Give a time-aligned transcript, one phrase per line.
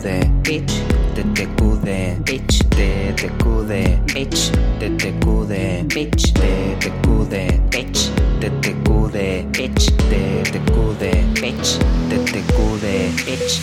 [0.00, 0.80] TTQD, bitch,
[1.20, 4.48] TTQD, bitch, TTQD, bitch,
[4.80, 5.52] TTQD,
[5.92, 7.36] bitch, TTQD,
[7.68, 8.08] bitch,
[8.40, 9.16] TTQD,
[9.52, 11.04] bitch, TTQD,
[11.36, 11.68] bitch,
[12.08, 12.86] TTQD,
[13.26, 13.60] bitch.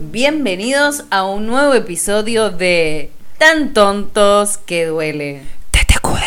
[0.00, 5.42] Bienvenidos a un nuevo episodio de Tan tontos que duele.
[5.70, 6.24] TTQD.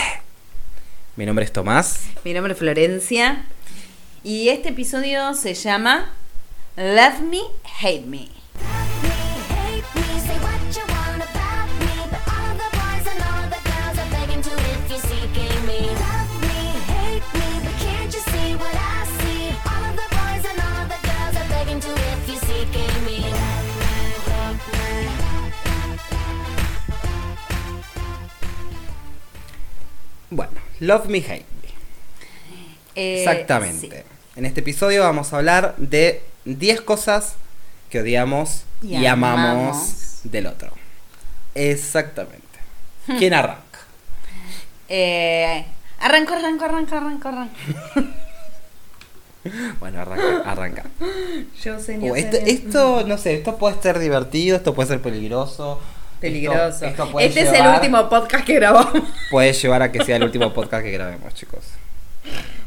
[1.17, 2.05] Mi nombre es Tomás.
[2.23, 3.48] Mi nombre es Florencia.
[4.23, 6.13] Y este episodio se llama
[6.77, 8.30] Love Me, Hate Me.
[8.58, 13.62] hate me, say what you want about me, but all the boys and all the
[13.70, 15.80] girls are begging to if you're seeking me.
[16.02, 19.54] Love me, hate me, but can't you see what I see?
[19.70, 23.20] All of the boys and all the girls are begging to if you're seeking me.
[23.30, 24.84] Love me,
[30.32, 31.70] Bueno, Love Me Hate Me.
[32.96, 33.90] Eh, Exactamente.
[33.90, 33.94] sí.
[34.35, 37.36] En este episodio vamos a hablar de 10 cosas
[37.90, 39.40] que odiamos y, Y amamos.
[39.77, 40.20] amamos.
[40.24, 40.72] del otro.
[41.55, 42.41] Exactamente.
[43.20, 43.62] ¿Quién arranca?
[44.90, 45.66] Eh,
[45.99, 47.55] arranco, arranco, arranco, arranco, arranco.
[49.80, 50.49] Bueno, arranca.
[50.49, 50.84] arranca.
[51.62, 55.82] Yo Uh, esto, esto, no sé, esto puede ser divertido, esto puede ser peligroso.
[56.21, 56.68] Peligroso.
[56.70, 59.04] Esto- esto puede este es el último podcast que grabamos.
[59.30, 61.66] Puede llevar a que sea el último podcast que grabemos, chicos.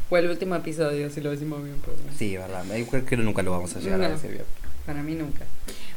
[0.09, 1.77] O el último episodio, si lo decimos bien.
[1.83, 2.11] pero bueno.
[2.17, 2.63] Sí, verdad.
[2.89, 4.13] Creo que nunca lo vamos a llegar a No.
[4.15, 4.45] decir bien.
[4.85, 5.43] Para mí nunca.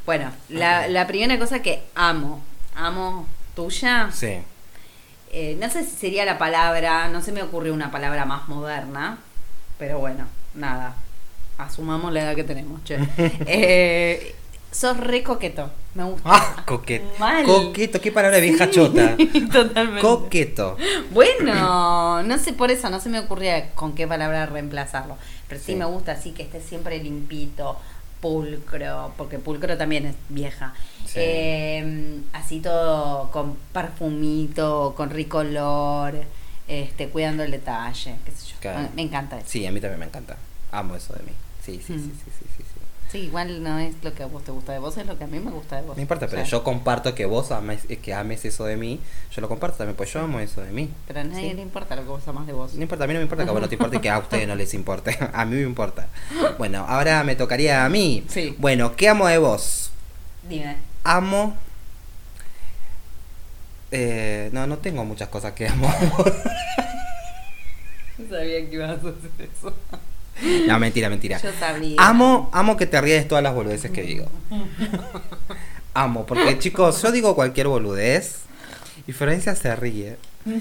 [0.05, 2.43] Bueno, la, la primera cosa que amo,
[2.75, 4.39] amo tuya, Sí.
[5.33, 9.19] eh, no sé si sería la palabra, no se me ocurrió una palabra más moderna,
[9.79, 10.97] pero bueno, nada,
[11.59, 12.97] asumamos la edad que tenemos, che.
[13.47, 14.35] Eh,
[14.73, 16.23] sos re coqueto, me gusta.
[16.33, 17.07] Ah, coqueto.
[17.19, 17.45] Mal.
[17.45, 19.17] Coqueto, qué palabra vieja Sí, chota.
[19.53, 20.01] Totalmente.
[20.01, 20.77] Coqueto.
[21.13, 25.17] Bueno, no sé por eso, no se me ocurría con qué palabra reemplazarlo.
[25.49, 25.75] Pero sí, Sí.
[25.77, 27.77] me gusta así que esté siempre limpito,
[28.21, 30.75] pulcro, porque pulcro también es vieja.
[31.07, 31.15] Sí.
[31.17, 36.15] Eh, así todo con perfumito, con rico olor,
[36.69, 38.57] este, cuidando el detalle, qué sé yo.
[38.61, 38.89] Claro.
[38.95, 39.47] Me encanta eso.
[39.49, 40.37] Sí, a mí también me encanta.
[40.73, 41.33] Amo eso de mí.
[41.65, 41.99] Sí, sí, Mm.
[41.99, 42.65] sí, sí, sí,
[43.11, 45.25] sí, igual no es lo que a vos te gusta de vos, es lo que
[45.25, 45.97] a mí me gusta de vos.
[45.97, 48.77] No importa, O pero sea, yo comparto que vos ames, eh, que ames eso de
[48.77, 49.01] mí.
[49.35, 50.91] Yo lo comparto también, pues yo amo eso de mí.
[51.07, 51.55] Pero a nadie Sí.
[51.57, 52.75] le importa lo que vos amás de vos.
[52.75, 54.11] No importa, a mí no me importa que a vos no te importe y que
[54.11, 55.17] a ustedes no les importe.
[55.33, 56.09] A mí me importa.
[56.59, 58.25] Bueno, ahora me tocaría a mí.
[58.29, 58.55] Sí.
[58.59, 59.91] Bueno, ¿qué amo de vos?
[60.49, 60.77] Dime.
[61.05, 61.57] Amo.
[63.91, 65.93] Eh, no, no tengo muchas cosas que amo.
[68.19, 69.73] No sabía que ibas a hacer eso.
[70.67, 71.41] no, mentira, mentira.
[71.41, 71.97] Yo sabía.
[71.99, 74.27] Amo, amo que te ríes todas las boludeces que digo.
[75.95, 78.37] Amo, porque chicos, yo digo cualquier boludez
[79.09, 80.17] y Florencia se ríe.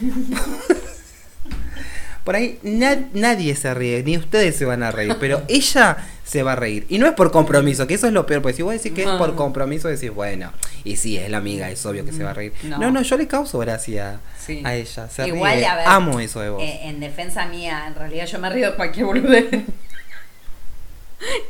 [2.23, 6.43] Por ahí na- nadie se ríe, ni ustedes se van a reír, pero ella se
[6.43, 6.85] va a reír.
[6.89, 9.03] Y no es por compromiso, que eso es lo peor, porque si vos decís que
[9.03, 10.51] es por compromiso, decís, bueno,
[10.83, 12.53] y sí, es la amiga, es obvio que se va a reír.
[12.63, 12.77] No.
[12.77, 14.61] No, no, yo le causo gracia Sí.
[14.65, 15.65] a ella, se Igual, ríe.
[15.65, 16.61] a ver, Amo eso de vos.
[16.63, 19.45] Eh, en defensa mía, en realidad yo me río de cualquier boludez.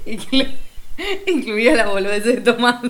[0.06, 0.51] Inclu-
[1.28, 2.81] Incluida la boludez de Tomás.
[2.84, 2.90] ah,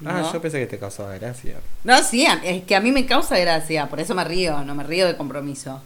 [0.00, 0.32] ¿No?
[0.32, 1.56] yo pensé que te causaba gracia.
[1.84, 4.84] No, sí, es que a mí me causa gracia, por eso me río, no me
[4.84, 5.82] río de compromiso.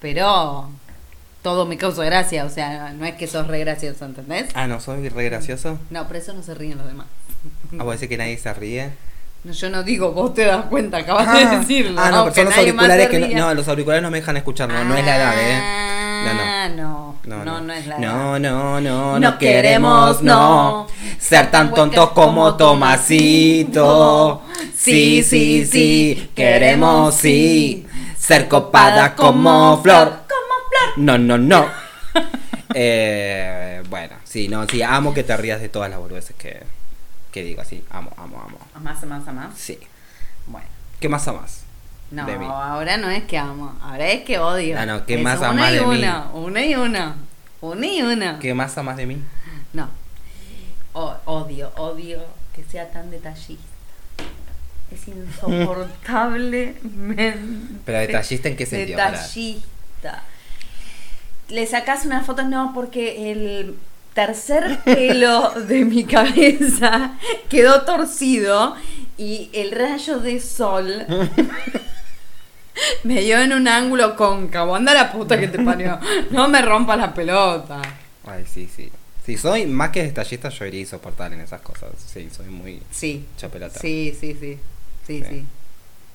[0.00, 0.68] Pero
[1.42, 4.46] todo me causa gracia, o sea, no es que sos re gracioso, ¿entendés?
[4.54, 5.78] Ah, no, soy re gracioso.
[5.90, 7.06] No, por eso no se ríen los demás.
[7.78, 8.90] Ah, vos decís que nadie se ríe.
[9.44, 12.00] No, yo no digo, vos te das cuenta, acabas de Ah, decirlo.
[12.00, 14.68] ah, no, pero son los auriculares que no, no, los auriculares no me dejan escuchar,
[14.68, 15.60] no, no es la edad, eh.
[16.24, 18.00] Ah, no, No, no, no, es la edad.
[18.06, 20.86] No, no, no, No no queremos, no.
[20.86, 20.86] no.
[21.18, 24.42] Ser tan tontos como Tomasito.
[24.76, 27.86] Sí, sí, sí, queremos, sí.
[28.16, 30.22] Ser copada como Flor.
[30.28, 30.51] Como
[30.94, 30.98] Flor.
[30.98, 31.66] No, no, no.
[32.74, 36.62] eh, bueno, sí, no, sí, amo que te rías de todas las boludeces que,
[37.30, 37.84] que digo, así.
[37.90, 38.58] Amo, amo, amo.
[38.82, 39.56] Más, más, más.
[39.58, 39.78] Sí.
[40.46, 40.66] Bueno.
[41.00, 41.62] ¿Qué más amas?
[42.10, 42.44] No, De mí.
[42.46, 44.78] ahora no es que amo, ahora es que odio.
[44.78, 45.86] Ah, no, ¿qué Es más amás de mí?
[45.86, 46.28] una,
[46.66, 47.16] y una.
[47.60, 48.38] Una y una.
[48.38, 49.18] ¿Qué más amas de mí?
[49.72, 49.88] No.
[50.92, 52.20] O- odio, odio
[52.54, 53.64] que sea tan detallista.
[54.90, 55.08] Es
[56.12, 57.38] insoportablemente.
[57.86, 58.98] Pero detallista en qué sentido.
[58.98, 60.22] Detallista.
[61.48, 63.76] Le sacas unas fotos, no, porque el
[64.14, 67.12] tercer pelo de mi cabeza
[67.48, 68.76] quedó torcido
[69.16, 71.06] y el rayo de sol
[73.04, 74.74] me dio en un ángulo cóncavo.
[74.76, 75.98] Anda la puta que te parió.
[76.30, 77.80] No me rompa la pelota.
[78.26, 78.90] Ay, sí, sí.
[79.24, 81.90] Sí, soy más que detallista, yo iría insoportable en esas cosas.
[82.12, 83.24] Sí, soy muy Sí.
[83.36, 83.78] chapelota.
[83.78, 84.58] Sí, sí, sí.
[85.06, 85.24] Sí, Sí.
[85.28, 85.44] sí.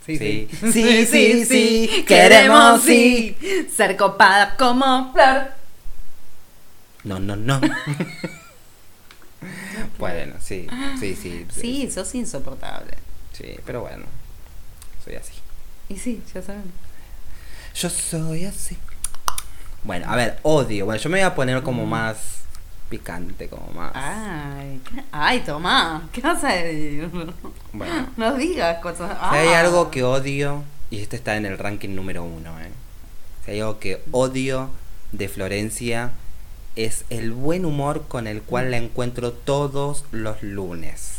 [0.07, 0.47] Sí, Sí.
[0.59, 0.71] sí.
[0.71, 2.05] Sí, sí, sí.
[2.07, 3.37] Queremos, sí.
[3.75, 5.51] Ser copada como flor.
[7.03, 7.61] No, no, no.
[9.99, 10.67] Bueno, sí,
[10.99, 11.45] sí, sí.
[11.49, 12.93] Sí, sos insoportable.
[13.33, 14.05] Sí, pero bueno,
[15.03, 15.33] soy así.
[15.89, 16.71] Y sí, ya saben.
[17.75, 18.77] Yo soy así.
[19.83, 20.85] Bueno, a ver, odio.
[20.85, 22.17] Bueno, yo me voy a poner como más
[22.89, 23.91] picante, como más.
[23.95, 27.09] Ay, ¿qué- ay, Tomás, ¿qué vas a decir?
[27.73, 28.07] Bueno.
[28.17, 29.17] No digas cosas.
[29.31, 29.59] Si hay Ah.
[29.61, 32.69] algo que odio, y este está en el ranking número uno, ¿eh?
[33.45, 34.69] Si hay algo que odio
[35.11, 36.11] de Florencia,
[36.75, 41.13] es el buen humor con el cual la encuentro todos los lunes.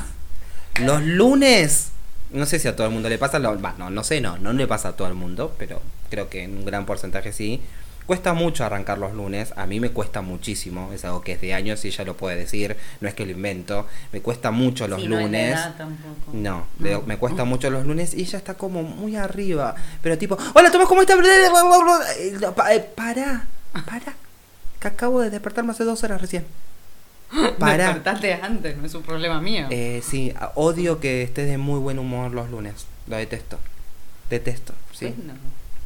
[0.80, 1.88] Los lunes,
[2.30, 3.56] no sé si a todo el mundo le pasa, no,
[3.90, 5.80] no sé, no, no le pasa a todo el mundo, pero
[6.10, 7.60] creo que en un gran porcentaje sí.
[8.08, 11.52] Cuesta mucho arrancar los lunes, a mí me cuesta muchísimo, es algo que es de
[11.52, 15.02] años y ella lo puede decir, no es que lo invento, me cuesta mucho los
[15.02, 15.52] Sí, no lunes.
[15.52, 16.30] edad tampoco.
[16.32, 19.74] No, de- me cuesta mucho los lunes y ella está como muy arriba.
[20.02, 21.18] Pero tipo, hola Tomás, ¿cómo estás?
[21.18, 23.46] Eh, no, pa- Pará,
[23.84, 24.14] pará.
[24.80, 26.46] Que acabo de despertarme hace dos horas recién.
[27.58, 27.88] Pará.
[27.88, 29.66] Despertate antes, no es un problema mío.
[29.68, 32.86] Eh, sí, odio que estés de muy buen humor los lunes.
[33.06, 33.58] Lo detesto.
[34.30, 35.12] Detesto, sí.
[35.14, 35.34] Bueno,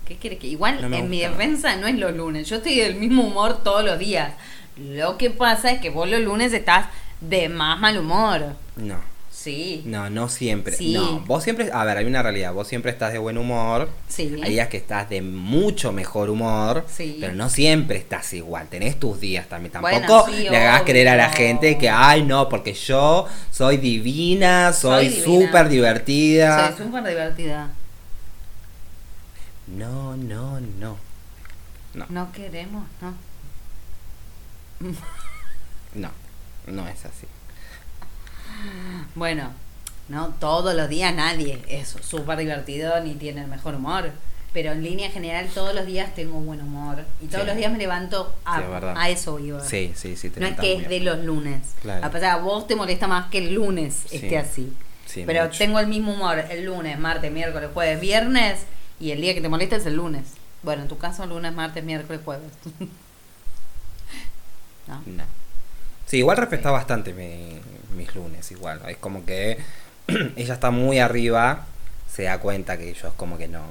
[0.06, 0.46] ¿Qué quieres que?
[0.49, 2.49] Igual No en mi defensa no es los lunes.
[2.49, 4.32] Yo estoy del mismo humor todos los días.
[4.76, 6.87] Lo que pasa es que vos los lunes estás
[7.20, 8.56] de más mal humor.
[8.76, 8.96] No,
[9.31, 9.82] Sí.
[9.87, 10.75] no, no siempre.
[10.76, 10.93] Sí.
[10.93, 12.52] No, vos siempre, a ver, hay una realidad.
[12.52, 13.88] Vos siempre estás de buen humor.
[14.08, 14.37] Sí.
[14.43, 17.19] Hay días que estás de mucho mejor humor, Sí.
[17.20, 19.72] pero no siempre estás igual, tenés tus días también.
[19.81, 23.78] Bueno, Tampoco sí, le hagas creer a la gente que, ay, no, porque yo soy
[23.78, 26.75] divina, soy súper divertida.
[26.76, 27.70] Soy súper divertida.
[29.76, 30.96] No, no, no.
[31.94, 33.14] No, No queremos, ¿no?
[35.94, 36.10] no,
[36.66, 37.26] no es así.
[39.14, 39.50] Bueno,
[40.08, 44.10] no todos los días nadie es súper divertido ni tiene el mejor humor.
[44.52, 47.04] Pero en línea general todos los días tengo buen humor.
[47.22, 47.46] Y todos Sí.
[47.48, 48.94] los días me levanto a, Sí, es verdad.
[48.98, 49.64] a eso iba.
[49.64, 50.28] Sí, sí, sí.
[50.28, 51.60] te No es que es de los lunes.
[51.80, 52.04] Claro.
[52.04, 54.16] A pesar a vos te molesta más que el lunes Sí.
[54.16, 54.72] esté así.
[55.06, 55.56] Sí, Pero mucho.
[55.58, 58.60] tengo el mismo humor el lunes, martes, miércoles, jueves, viernes.
[59.00, 60.24] Y el día que te molesta es el lunes.
[60.62, 62.52] Bueno, en tu caso, lunes, martes, miércoles, jueves.
[64.86, 65.02] ¿No?
[65.06, 65.24] No.
[66.06, 67.60] Sí, igual respeta bastante mi-
[67.96, 68.80] mis lunes, igual.
[68.88, 69.58] Es como que
[70.36, 71.66] ella está muy arriba,
[72.12, 73.62] se da cuenta que yo es como que no,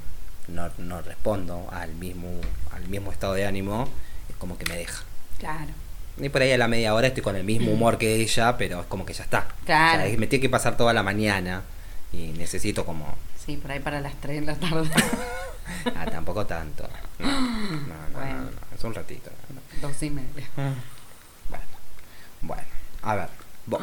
[0.47, 2.29] no, no respondo al mismo,
[2.73, 3.87] al mismo estado de ánimo,
[4.29, 5.03] es como que me deja.
[5.37, 5.71] Claro.
[6.19, 8.81] Y por ahí a la media hora estoy con el mismo humor que ella, pero
[8.81, 9.47] es como que ya está.
[9.65, 10.03] Claro.
[10.03, 11.61] O sea, me tiene que pasar toda la mañana
[12.13, 13.15] y necesito como...
[13.45, 14.89] Sí, por ahí para las 3 de la tarde.
[15.95, 16.87] Ah, tampoco tanto.
[17.19, 18.41] No, no, no, no, Bueno.
[18.41, 19.29] no, es un ratito.
[19.81, 20.45] Dos y media.
[21.49, 21.63] Bueno,
[22.41, 22.63] bueno,
[23.03, 23.29] a ver,
[23.67, 23.81] vos.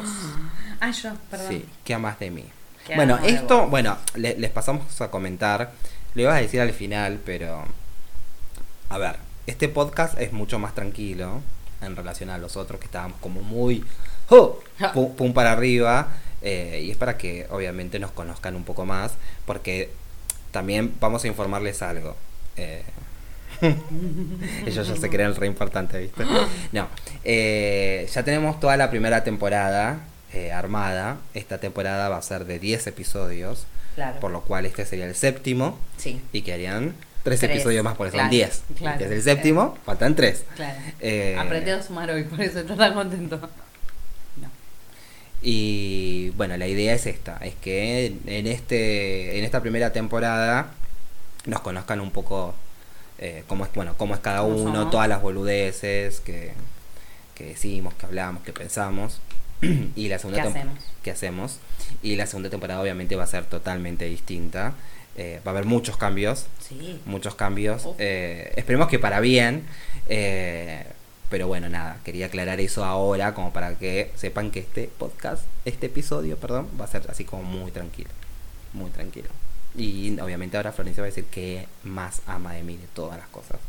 [0.79, 1.47] Ah, yo, perdón.
[1.49, 2.45] Sí, ¿qué amas de mí?
[2.85, 5.71] ¿Qué bueno, esto, bueno, le- les pasamos a comentar.
[6.13, 7.63] Lo ibas a decir al final, pero.
[8.89, 9.15] A ver,
[9.47, 11.41] este podcast es mucho más tranquilo
[11.81, 13.83] en relación a los otros que estábamos como muy.
[14.29, 14.59] ¡oh!
[14.93, 16.09] Pum, pum para arriba.
[16.41, 19.13] Eh, y es para que obviamente nos conozcan un poco más.
[19.45, 19.89] Porque
[20.51, 22.15] también vamos a informarles algo.
[22.57, 22.83] eh,
[24.65, 26.23] ellos ya se creen re importante, ¿viste?
[26.71, 26.87] No.
[27.23, 29.99] eh, ya tenemos toda la primera temporada
[30.33, 31.17] eh, armada.
[31.33, 33.65] Esta temporada va a ser de 10 episodios.
[33.95, 34.19] Claro.
[34.19, 35.77] Por lo cual este sería el séptimo.
[35.97, 38.63] Sí, Y quedarían 3 Tres, episodios más, porque son claro, 10.
[38.77, 39.05] claro.
[39.05, 40.45] Es el séptimo, faltan 3.
[40.55, 40.79] claro.
[41.01, 43.41] Eh, Aprendí a sumar hoy, por eso estás tan contento.
[45.41, 50.71] Y bueno, la idea es esta, es que en este en esta primera temporada
[51.45, 52.53] nos conozcan un poco
[53.19, 54.91] eh, cómo es bueno cómo es cada uno, somos.
[54.91, 56.51] todas las boludeces que,
[57.35, 59.21] que decimos, que hablamos, que pensamos
[59.95, 60.79] y la segunda ¿Qué hacemos?
[61.03, 61.59] que hacemos
[62.03, 64.73] y la segunda temporada obviamente va a ser totalmente distinta,
[65.17, 66.99] Eh, va a haber muchos cambios, Sí.
[67.05, 67.87] muchos cambios.
[67.97, 69.63] Eh, esperemos que para bien.
[70.07, 70.85] eh,
[71.29, 75.85] pero bueno, nada, quería aclarar eso ahora como para que sepan que este podcast, este
[75.87, 78.09] episodio, perdón, va a ser así como muy tranquilo.
[78.73, 79.29] Muy tranquilo.
[79.75, 83.27] Y obviamente ahora Florencia va a decir que más ama de mí de todas las
[83.29, 83.59] cosas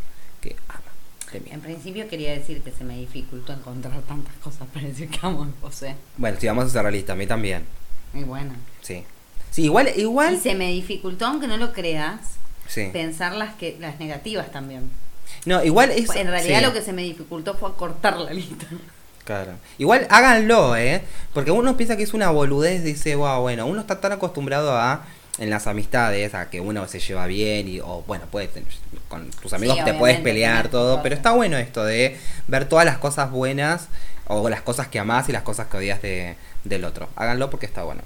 [0.41, 0.81] que ama
[1.33, 1.51] de mí.
[1.53, 5.45] En principio quería decir que se me dificultó encontrar tantas cosas para decir que amo
[5.45, 5.97] de José.
[6.17, 7.65] Bueno, si vamos a ser realistas, a mí también.
[8.13, 8.57] Muy buena.
[8.81, 9.05] Sí.
[9.51, 10.41] Sí, igual, Y igual.
[10.41, 12.21] se me dificultó, aunque no lo creas,
[12.67, 12.89] Sí.
[12.93, 14.91] pensar las que las negativas también.
[15.47, 16.15] No, igual es.
[16.17, 16.65] en realidad sí.
[16.65, 18.67] lo que se me dificultó fue acortar la lista.
[19.23, 19.53] Claro.
[19.79, 21.03] Igual háganlo, ¿eh?
[21.33, 25.05] Porque uno piensa que es una boludez, dice, wow, bueno, uno está tan acostumbrado a,
[25.39, 28.65] en las amistades, a que uno se lleva bien y, o bueno, tener-
[29.09, 32.19] con tus amigos Sí, te puedes pelear, todo, pero está bueno esto de
[32.49, 33.87] ver todas las cosas buenas
[34.27, 36.35] o las cosas que amás y las cosas que odias de,
[36.65, 37.09] del otro.
[37.15, 38.03] Háganlo porque está bueno.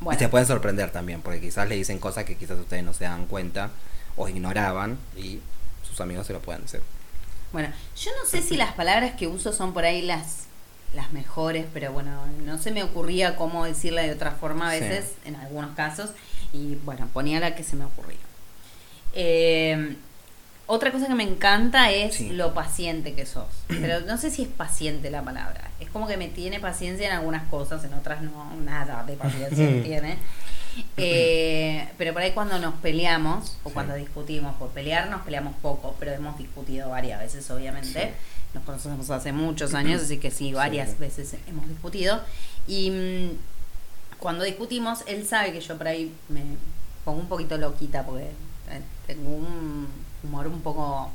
[0.00, 2.94] Bueno, Y se pueden sorprender también, porque quizás le dicen cosas que quizás ustedes no
[2.94, 3.68] se dan cuenta
[4.16, 5.40] o ignoraban y
[5.92, 6.80] sus amigos se lo pueden decir.
[7.52, 10.46] bueno, yo no sé si las palabras que uso son por ahí las
[10.94, 14.80] las mejores, pero bueno, no se me ocurría cómo decirla de otra forma a Sí.
[14.80, 16.10] veces, en algunos casos,
[16.52, 18.18] y bueno, ponía la que se me ocurría.
[19.14, 19.96] Eh,
[20.66, 22.30] otra cosa que me encanta es Sí.
[22.30, 23.46] lo paciente que sos.
[23.68, 25.70] Pero no sé si es paciente la palabra.
[25.80, 29.66] Es como que me tiene paciencia en algunas cosas, en otras no, nada de paciencia
[29.82, 30.18] tiene.
[30.96, 33.74] Eh, pero por ahí cuando nos peleamos, o Sí.
[33.74, 37.88] cuando discutimos, por pelear nos peleamos poco, pero hemos discutido varias veces, obviamente.
[38.02, 38.08] Sí.
[38.54, 40.96] Nos conocemos hace muchos años, así que sí, varias Sí.
[40.98, 42.20] veces hemos discutido.
[42.66, 46.42] Y mm, cuando discutimos, él sabe que yo por ahí me
[47.04, 48.24] pongo un poquito loquita porque
[48.70, 49.88] eh, tengo un
[50.22, 51.10] humor un poco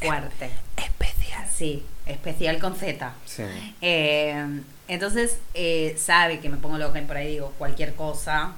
[0.00, 0.50] fuerte.
[0.76, 1.46] Especial.
[1.54, 3.12] Sí, especial con Z.
[3.26, 3.42] Sí.
[3.82, 8.54] Eh, entonces eh, sabe que me pongo loca y por ahí digo cualquier cosa,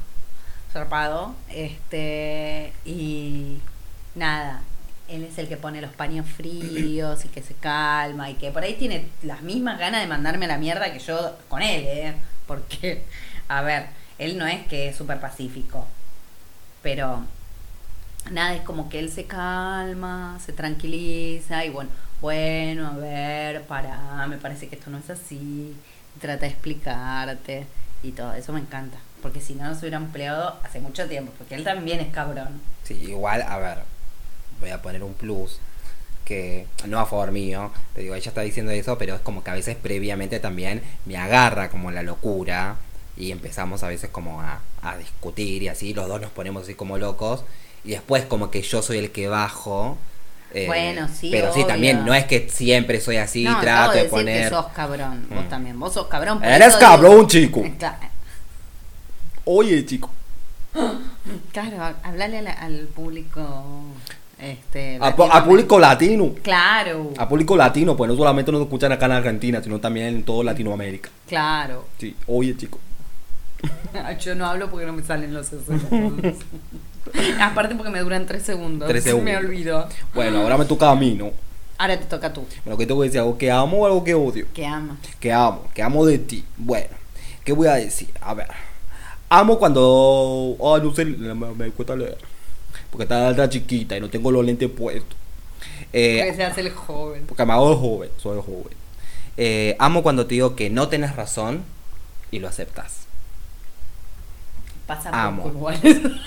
[0.72, 1.34] zarpado.
[1.50, 3.58] Este, y
[4.14, 4.62] nada,
[5.08, 8.62] él es el que pone los paños fríos y que se calma y que por
[8.62, 12.14] ahí tiene las mismas ganas de mandarme la mierda que yo con él, ¿eh?
[12.46, 13.04] Porque,
[13.48, 15.86] a ver, él no es que es súper pacífico,
[16.82, 17.24] pero
[18.30, 21.90] nada, es como que él se calma, se tranquiliza y bueno,
[22.22, 25.74] bueno, a ver, para, me parece que esto no es así,
[26.20, 27.66] trata de explicarte
[28.02, 31.54] y todo, eso me encanta, porque si no nos hubieran peleado hace mucho tiempo, porque
[31.54, 32.60] él también es cabrón.
[32.84, 33.78] Sí, igual, a ver,
[34.60, 35.58] voy a poner un plus
[36.24, 39.50] que no a favor mío, te digo, ella está diciendo eso, pero es como que
[39.50, 42.76] a veces previamente también me agarra como la locura
[43.16, 46.74] y empezamos a veces como a, a discutir y así, los dos nos ponemos así
[46.74, 47.44] como locos
[47.84, 49.98] y después como que yo soy el que bajo.
[50.54, 53.90] Eh, Bueno, sí, Pero sí, también no es que siempre soy así, no, acabo trato
[53.92, 54.42] de de decir poner...
[54.44, 55.48] que sos cabrón, vos Mm.
[55.48, 56.38] también, vos sos cabrón.
[56.38, 57.62] por Eres eso digo- cabrón, chico.
[59.44, 60.10] Oye, chico.
[61.52, 63.84] Claro, hablale al público,
[64.38, 64.98] este...
[65.00, 66.32] A, público latino.
[66.42, 70.22] Claro, A público latino, pues no solamente nos escuchan acá en Argentina, sino también en
[70.24, 71.10] todo Latinoamérica.
[71.28, 71.86] claro.
[71.98, 72.78] Sí, oye, chico.
[74.20, 76.34] Yo no hablo porque no me salen los segundos.
[77.40, 78.88] Aparte porque me duran tres segundos.
[78.88, 79.32] Tres Se segundos.
[79.32, 79.88] Me olvidó.
[80.14, 81.30] Bueno, ahora me toca a mí, ¿no?
[81.78, 82.46] Ahora te toca a tú.
[82.64, 83.20] Bueno, ¿qué te voy a decir?
[83.20, 84.46] ¿Algo que amo o algo que odio?
[84.54, 84.96] Que ama.
[85.18, 86.44] Que amo, que amo de ti.
[86.56, 86.94] Bueno,
[87.44, 88.08] ¿qué voy a decir?
[88.20, 88.46] A ver.
[89.28, 90.56] Amo cuando...
[90.62, 92.18] Ah, no sé, me, me cuesta leer.
[92.90, 95.16] Porque está la chiquita y no tengo los lentes puestos.
[95.94, 97.24] Eh, Porque se hace el joven.
[97.26, 98.76] porque me hago joven, soy joven.
[99.36, 101.62] Eh, amo cuando te digo que no tenés razón
[102.30, 103.06] y lo aceptas.
[104.86, 105.44] Pasa Amo.
[105.44, 105.80] poco igual.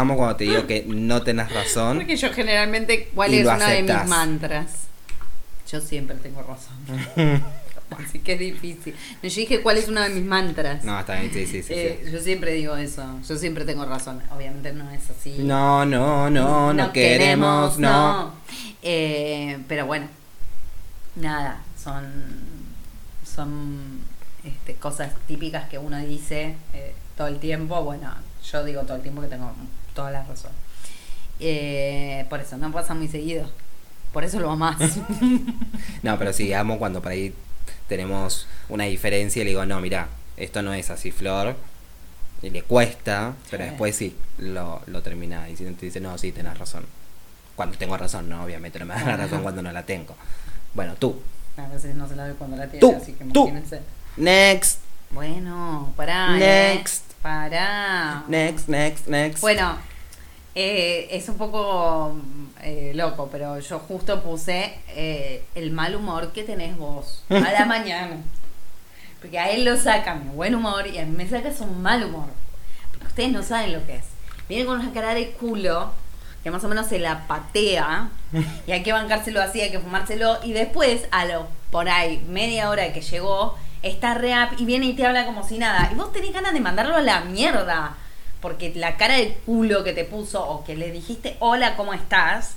[0.00, 1.98] Amo cuando te digo que no tenés razón.
[1.98, 4.66] Porque yo generalmente, ¿cuál es uno de mis mantras?
[5.70, 6.76] Yo siempre tengo razón.
[7.90, 8.94] Así que es difícil.
[9.22, 10.82] No, yo dije, ¿cuál es uno de mis mantras?
[10.84, 11.72] No, está bien, sí, sí, sí.
[11.72, 12.10] Eh, sí.
[12.10, 13.04] Yo siempre digo eso.
[13.26, 14.20] Yo siempre tengo razón.
[14.34, 15.36] Obviamente no es así.
[15.38, 18.32] No, no, no, no, queremos, no.
[18.82, 20.08] Eh, pero bueno,
[21.14, 22.04] nada, son,
[23.24, 24.00] son
[24.44, 27.82] este, cosas típicas que uno dice eh, todo el tiempo.
[27.82, 28.12] Bueno,
[28.50, 29.52] yo digo todo el tiempo que tengo
[29.96, 30.52] toda la razón.
[31.40, 33.50] Eh, por eso, no pasa muy seguido.
[34.12, 34.76] Por eso lo amás.
[36.02, 37.34] No, pero sí, amo cuando por ahí
[37.88, 41.56] tenemos una diferencia y le digo, no, mira, esto no es así, Flor.
[42.42, 43.70] Y le cuesta, pero Sí.
[43.70, 46.84] después sí, lo, lo termina diciendo, te dice, no, sí, tenés razón.
[47.56, 50.14] Cuando tengo razón, no, obviamente no me da la razón cuando no la tengo.
[50.74, 51.18] Bueno, tú.
[51.56, 53.50] A veces no se la ve cuando la tiene, Tú, así que tú.
[54.18, 54.78] Next,
[55.10, 56.36] Bueno, pará.
[56.38, 56.82] eh.
[57.26, 58.22] Pará.
[58.28, 59.40] next, next, next.
[59.40, 59.76] Bueno,
[60.54, 62.14] eh, es un poco
[62.62, 67.64] eh, loco, pero yo justo puse eh, el mal humor que tenés vos a la
[67.66, 68.18] mañana.
[69.20, 72.04] Porque a él lo saca mi buen humor y a mí me saca su mal
[72.04, 72.28] humor.
[72.92, 74.04] Porque ustedes no saben lo que es.
[74.48, 75.90] Viene con una cara de culo
[76.44, 78.10] que más o menos se la patea
[78.68, 82.70] y hay que bancárselo así, hay que fumárselo y después a lo por ahí media
[82.70, 85.90] hora que llegó está re up y viene y te habla como si nada.
[85.92, 87.96] Y vos tenés ganas de mandarlo a la mierda
[88.40, 92.56] porque la cara de culo que te puso o que le dijiste hola cómo estás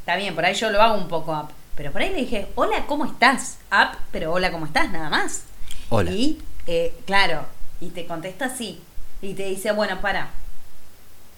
[0.00, 2.48] está bien por ahí yo lo hago un poco up pero por ahí le dije
[2.56, 5.44] hola cómo estás up pero hola cómo estás nada más.
[5.90, 6.10] Hola.
[6.10, 7.46] y eh, claro
[7.80, 8.80] y te contesta así
[9.22, 10.30] y te dice bueno para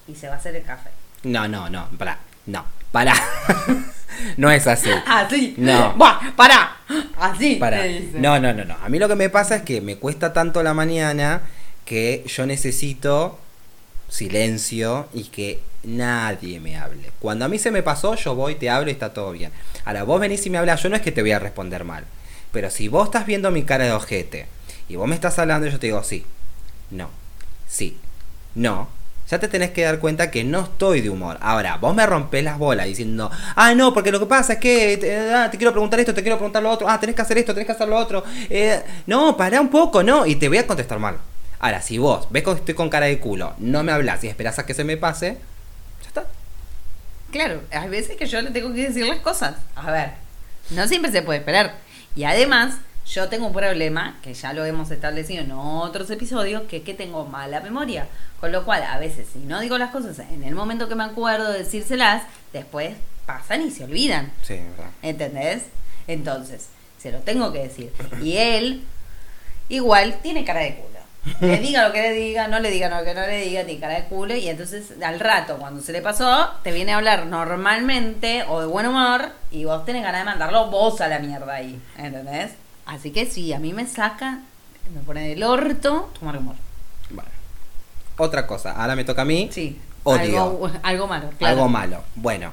[0.08, 0.90] y se va a hacer el café.
[1.22, 3.14] No, no, no, pará, no, pará.
[4.36, 4.90] no es así.
[5.06, 5.54] Así.
[5.56, 5.94] No.
[5.94, 6.76] Buah, pará.
[7.18, 7.56] Así.
[7.56, 7.84] Pará.
[8.14, 8.76] No, no, no, no.
[8.82, 11.42] A mí lo que me pasa es que me cuesta tanto la mañana
[11.84, 13.38] que yo necesito
[14.08, 17.10] silencio y que nadie me hable.
[17.20, 19.52] Cuando a mí se me pasó, yo voy, te hablo y está todo bien.
[19.84, 22.04] Ahora, vos venís y me hablas, yo no es que te voy a responder mal.
[22.52, 24.46] Pero si vos estás viendo mi cara de ojete
[24.88, 26.26] y vos me estás hablando, yo te digo sí,
[26.90, 27.10] no,
[27.68, 27.96] sí,
[28.54, 28.88] no,
[29.30, 31.38] ya te tenés que dar cuenta que no estoy de humor.
[31.40, 34.96] Ahora, vos me rompés las bolas diciendo, ah, no, porque lo que pasa es que
[34.96, 37.38] te, ah, te quiero preguntar esto, te quiero preguntar lo otro, ah, tenés que hacer
[37.38, 38.24] esto, tenés que hacer lo otro.
[38.48, 41.18] Eh, no, pará un poco, no, y te voy a contestar mal.
[41.60, 44.58] Ahora, si vos ves que estoy con cara de culo, no me hablas y esperás
[44.58, 45.36] a que se me pase,
[46.02, 46.24] ya está.
[47.30, 49.54] Claro, hay veces que yo le tengo que decir las cosas.
[49.76, 50.10] A ver,
[50.70, 51.76] no siempre se puede esperar.
[52.16, 56.78] Y además, yo tengo un problema, que ya lo hemos establecido en otros episodios, que
[56.78, 58.06] es que tengo mala memoria.
[58.40, 61.04] Con lo cual, a veces, si no digo las cosas en el momento que me
[61.04, 62.94] acuerdo de decírselas, después
[63.26, 64.32] pasan y se olvidan.
[64.42, 64.90] Sí, verdad.
[65.02, 65.64] ¿Entendés?
[66.06, 67.92] Entonces, se lo tengo que decir.
[68.22, 68.84] Y él,
[69.68, 70.90] igual, tiene cara de culo.
[71.40, 73.80] Le diga lo que le diga, no le diga lo que no le diga, tiene
[73.80, 74.34] cara de culo.
[74.36, 78.66] Y entonces, al rato, cuando se le pasó, te viene a hablar normalmente o de
[78.66, 79.30] buen humor.
[79.50, 81.80] Y vos tenés ganas de mandarlo vos a la mierda ahí.
[81.98, 82.52] ¿Entendés?
[82.90, 84.40] Así que sí, a mí me saca,
[84.92, 86.56] me pone del orto tomar humor.
[87.08, 87.30] Bueno.
[88.16, 89.48] Otra cosa, ahora me toca a mí.
[89.52, 89.78] Sí.
[90.02, 90.42] Odio.
[90.42, 91.30] Algo, algo malo.
[91.38, 91.54] claro.
[91.54, 92.02] Algo malo.
[92.16, 92.52] Bueno,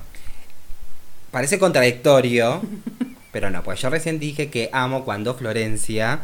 [1.32, 2.62] parece contradictorio,
[3.32, 6.20] pero no, pues yo recién dije que amo cuando Florencia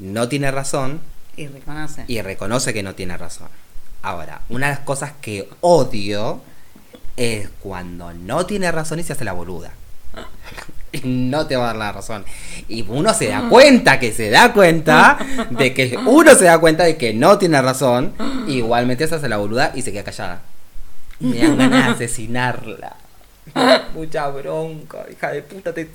[0.00, 1.00] no tiene razón
[1.36, 2.04] Y reconoce.
[2.08, 3.48] y reconoce que no tiene razón.
[4.02, 6.40] Ahora, una de las cosas que odio
[7.16, 9.70] es cuando no tiene razón y se hace la boluda.
[11.04, 12.24] No te va a dar la razón.
[12.68, 15.18] Y uno se da cuenta que se da cuenta
[15.50, 18.12] de que uno se da cuenta de que no tiene razón.
[18.46, 20.40] Igualmente se hace la boluda y se queda callada.
[21.20, 22.96] Me dan ganas de asesinarla.
[23.94, 25.72] Mucha bronca, hija de puta.
[25.72, 25.88] Te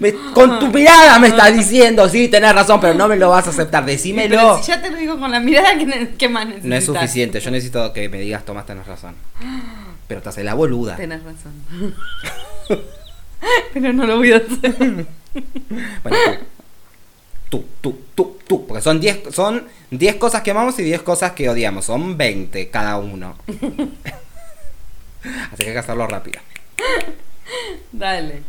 [0.00, 3.46] me- con tu mirada me estás diciendo, sí, tenés razón, pero no me lo vas
[3.46, 3.84] a aceptar.
[3.84, 4.36] Decímelo.
[4.36, 6.68] Pero si ya te lo digo con la mirada, ¿qué, ne- qué más necesitas?
[6.70, 9.14] No es suficiente, yo necesito que me digas, Tomás, tenés razón.
[10.08, 10.96] Pero te hace la boluda.
[10.96, 11.94] Tenés razón.
[13.72, 15.06] Pero no lo voy a hacer.
[16.02, 16.16] Bueno,
[17.48, 21.32] tú, tú, tú, tú, porque son 10 son 10 cosas que amamos y 10 cosas
[21.32, 23.36] que odiamos, son 20 cada uno.
[25.22, 26.40] Así que hay que hacerlo rápido.
[27.92, 28.42] Dale.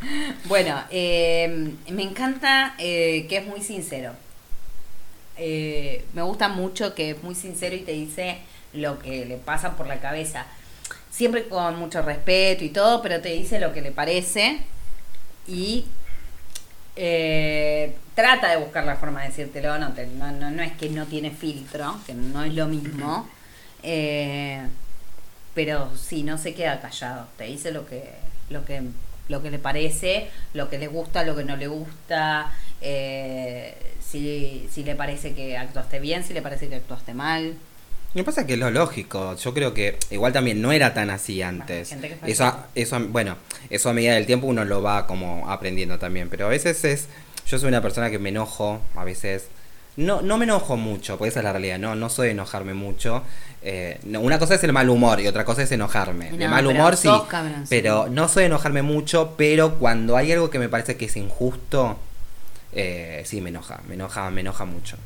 [0.45, 4.13] Bueno, eh, me encanta eh, que es muy sincero.
[5.37, 8.39] Eh, me gusta mucho que es muy sincero y te dice
[8.73, 10.45] lo que le pasa por la cabeza.
[11.09, 14.59] Siempre con mucho respeto y todo, pero te dice lo que le parece
[15.49, 15.85] y
[16.95, 19.77] eh, trata de buscar la forma de decírtelo.
[19.77, 23.29] No, no, no, no es que no tiene filtro, que no es lo mismo.
[23.81, 24.61] Eh,
[25.53, 27.27] pero sí, no se queda callado.
[27.37, 28.09] Te dice lo que,
[28.49, 28.83] lo que,
[29.29, 32.51] lo que le parece, lo que le gusta, lo que no le gusta.
[32.81, 37.55] eh, si, si le parece que actuaste bien, si le parece que actuaste mal.
[38.15, 39.35] Me pasa que es lo lógico.
[39.35, 41.89] Yo creo que igual también no era tan así antes.
[41.89, 43.35] que fue Eso, a- eso, a- bueno,
[43.69, 46.27] eso a medida del tiempo uno lo va como aprendiendo también.
[46.29, 47.07] Pero a veces es.
[47.47, 49.47] Yo soy una persona que me enojo, a veces.
[49.95, 51.77] No, no me enojo mucho, porque esa es la realidad.
[51.77, 53.21] No, no soy de enojarme mucho.
[53.61, 56.31] Eh, no, una cosa es el mal humor y otra cosa es enojarme.
[56.31, 57.07] de No, mal humor sí.
[57.69, 61.15] Pero no soy de enojarme mucho, pero cuando hay algo que me parece que es
[61.17, 61.99] injusto,
[62.71, 64.97] eh, sí me enoja, me enoja, me enoja mucho.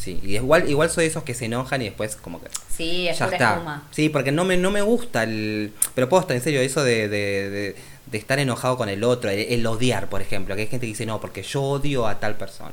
[0.00, 3.06] Sí, y igual, igual soy de esos que se enojan y después como que Sí,
[3.06, 3.52] es ya pura está.
[3.52, 3.88] espuma.
[3.90, 5.74] Sí, porque no me, no me gusta el...
[5.94, 9.28] Pero puedo estar en serio, eso de, de, de- de estar enojado con el otro,
[9.30, 12.18] el, el odiar, por ejemplo, que hay gente que dice, no, porque yo odio a
[12.18, 12.72] tal persona.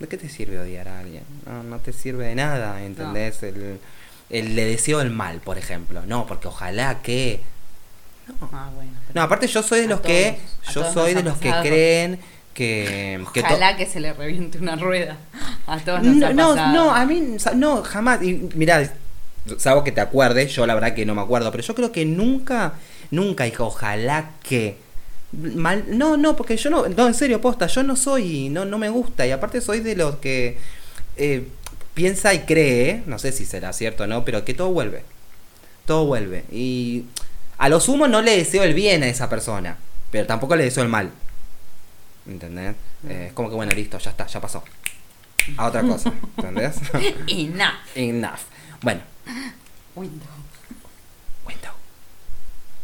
[0.00, 1.22] ¿De qué te sirve odiar a alguien?
[1.46, 3.42] No, no te sirve de nada, ¿entendés?
[3.42, 3.78] El,
[4.28, 6.02] el le deseo el mal, por ejemplo.
[6.04, 7.40] No, porque ojalá que...
[8.40, 8.90] No, Ah, bueno.
[9.14, 10.38] no aparte yo soy de los que...
[10.64, 12.18] todos, Yo soy de los que creen
[12.56, 13.20] que...
[13.44, 15.18] Ojalá que se le reviente una rueda.
[15.66, 16.72] A todos nos no, ha no, pasado.
[16.72, 18.22] no, a mí, no, jamás.
[18.22, 18.90] Y mirá,
[19.58, 22.06] salvo que te acuerdes, yo la verdad que no me acuerdo, pero yo creo que
[22.06, 22.72] nunca,
[23.10, 24.78] nunca dije, ojalá que.
[25.32, 28.78] Mal, no, no, porque yo no, no, en serio, posta, yo no soy, no, no
[28.78, 30.56] me gusta, y aparte soy de los que
[31.18, 31.46] eh,
[31.92, 35.02] piensa y cree, no sé si será cierto o no, pero que todo vuelve.
[35.84, 36.44] Todo vuelve.
[36.50, 37.04] Y
[37.58, 39.76] a lo sumo no le deseo el bien a esa persona,
[40.10, 41.10] pero tampoco le deseo el mal.
[42.26, 42.74] ¿Entendés?
[43.08, 44.62] Eh, es como que bueno, listo, ya está, ya pasó.
[45.56, 46.76] A otra cosa, ¿entendés?
[47.54, 47.78] Nada.
[47.94, 48.40] Enough.
[48.82, 49.00] Bueno,
[49.94, 50.28] Window.
[51.46, 51.72] window.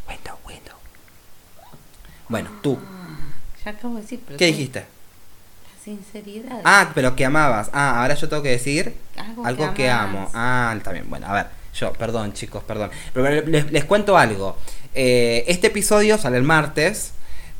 [0.09, 0.76] Window, window.
[2.28, 2.78] Bueno, tú,
[3.64, 4.81] Ya acabo de decir, pero ¿qué sí, dijiste?
[4.81, 6.61] La sinceridad.
[6.64, 7.68] Ah, pero que amabas.
[7.72, 10.31] Ah, ahora yo tengo que decir Algo algo, que que, amo.
[10.33, 11.11] Ah, está bien.
[11.11, 12.90] Bueno, a ver, yo, perdón chicos, perdón.
[13.12, 14.57] Pero les, les cuento algo.
[14.94, 17.12] Eh, este episodio sale el martes,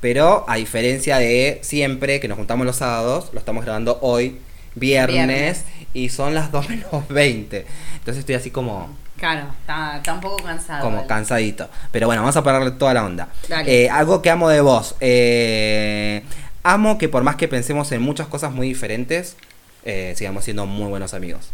[0.03, 4.39] pero a diferencia de siempre que nos juntamos los sábados, lo estamos grabando hoy,
[4.75, 5.65] viernes, Viernes.
[5.95, 7.65] y son las 2 menos 20.
[7.95, 8.95] Entonces estoy así como...
[9.17, 10.83] Claro, está, está un poco cansado.
[10.83, 11.69] como cansadito.
[11.93, 13.29] Pero bueno, vamos a pararle toda la onda.
[13.49, 13.85] Dale.
[13.85, 14.97] Eh, algo que amo de vos.
[15.01, 16.25] eh,
[16.65, 19.37] amo que por más que pensemos en muchas cosas muy diferentes,
[19.85, 21.49] eh, sigamos siendo muy buenos amigos.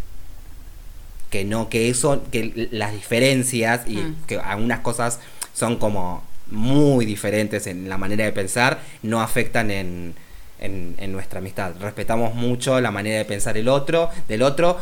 [1.30, 4.16] que no, que eso, que las diferencias y Mm.
[4.26, 5.18] que algunas cosas
[5.52, 10.14] son como muy diferentes en la manera de pensar, no afectan en,
[10.60, 11.72] en, en nuestra amistad.
[11.80, 14.78] Respetamos mucho la manera de pensar el otro, del otro,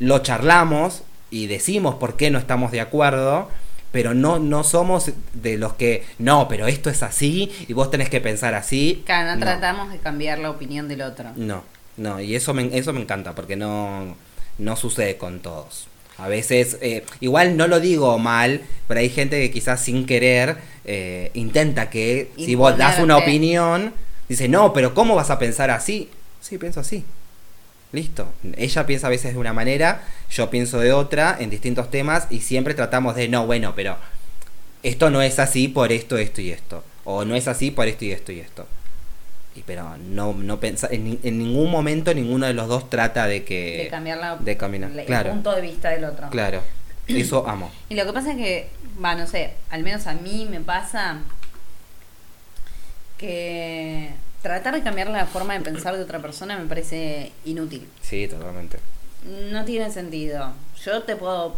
[0.00, 3.48] lo charlamos y decimos por qué no estamos de acuerdo,
[3.92, 8.10] pero no, no somos de los que, no, pero esto es así y vos tenés
[8.10, 9.02] que pensar así.
[9.06, 9.40] Claro, no, No.
[9.40, 11.30] tratamos de cambiar la opinión del otro.
[11.36, 11.62] No,
[11.96, 14.16] no, y eso me, eso me encanta porque no,
[14.58, 15.86] no sucede con todos.
[16.18, 20.56] A veces, eh, igual no lo digo mal, pero hay gente que quizás sin querer
[20.84, 23.92] eh, intenta que si vos das una opinión,
[24.28, 26.08] dice, no, pero ¿cómo vas a pensar así?
[26.40, 27.04] Sí, pienso así.
[27.92, 28.26] Listo.
[28.56, 32.40] Ella piensa a veces de una manera, yo pienso de otra en distintos temas y
[32.40, 33.96] siempre tratamos de, no, bueno, pero
[34.82, 36.84] esto no es así por esto, esto y esto.
[37.04, 38.66] O no es así por esto y esto y esto.
[39.56, 43.44] Y pero no, no pensa, en, en ningún momento ninguno de los dos trata de
[43.44, 43.84] que...
[43.84, 45.30] de cambiar la, de caminar, el claro.
[45.30, 46.28] punto de vista del otro.
[46.30, 46.60] Claro.
[47.06, 47.70] Eso amo.
[47.88, 48.68] Y lo que pasa es que,
[49.02, 51.20] va, no sé, al menos a mí me pasa
[53.18, 54.10] que
[54.42, 57.86] tratar de cambiar la forma de pensar de otra persona me parece inútil.
[58.02, 58.78] Sí, totalmente.
[59.50, 60.52] No tiene sentido.
[60.84, 61.56] Yo te puedo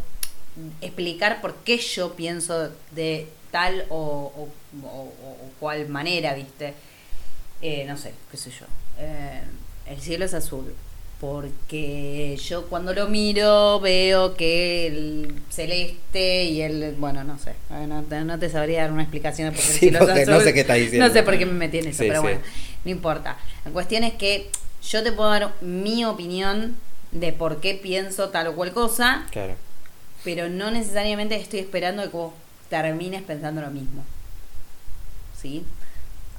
[0.80, 3.96] explicar por qué yo pienso de tal o,
[4.36, 6.74] o- o- o cual manera, ¿viste?
[7.62, 8.66] Eh, no sé, qué sé yo.
[8.98, 9.42] Eh,
[9.86, 10.74] el cielo es azul.
[11.20, 16.94] Porque yo cuando lo miro veo que el celeste y el...
[16.98, 17.52] Bueno, no sé.
[17.70, 19.98] eh, No, te- no te sabría dar una explicación de por qué el Sí, cielo
[20.00, 20.44] es porque no azul.
[20.44, 21.08] sé qué estás diciendo.
[21.08, 22.26] No sé por qué me metí en eso, Sí, pero sí.
[22.26, 22.40] bueno,
[22.84, 23.38] no importa.
[23.64, 24.50] La cuestión es que
[24.86, 26.76] yo te puedo dar mi opinión
[27.12, 29.54] de por qué pienso tal o cual cosa, Claro.
[30.22, 32.34] pero no necesariamente estoy esperando que vos
[32.68, 34.04] termines pensando lo mismo.
[35.40, 35.64] ¿Sí?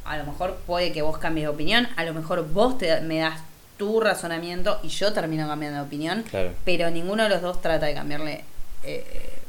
[0.08, 3.20] A lo mejor puede que vos cambies de opinión, a lo mejor vos te, me
[3.20, 3.40] das
[3.78, 6.52] tu razonamiento y yo termino cambiando de opinión, Claro.
[6.66, 8.44] pero ninguno de los dos trata de cambiarle
[8.84, 9.40] eh,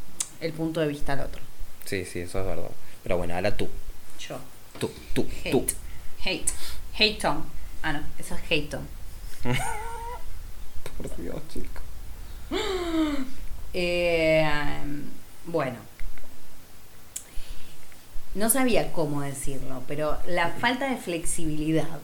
[0.40, 1.40] el punto de vista al otro.
[1.85, 2.68] Sí, sí, eso es verdad.
[3.03, 3.68] Pero bueno, ahora tú.
[4.18, 4.37] Yo.
[4.79, 5.64] Tú, tú, tú.
[5.64, 5.75] Hate.
[6.25, 6.53] Hate.
[6.99, 7.44] Hate Tom.
[7.83, 8.83] Ah, no, eso es hate Tom.
[10.99, 11.81] Por Dios, chico.
[13.75, 14.49] Eh,
[15.47, 15.77] bueno.
[18.35, 21.99] No sabía cómo decirlo, pero la falta de flexibilidad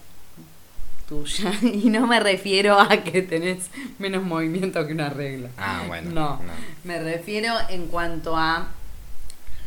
[1.09, 5.51] tuya, y no me refiero a que tenés menos movimiento que una regla.
[5.59, 6.11] Ah, bueno.
[6.11, 6.41] No,
[6.85, 8.69] me refiero en cuanto a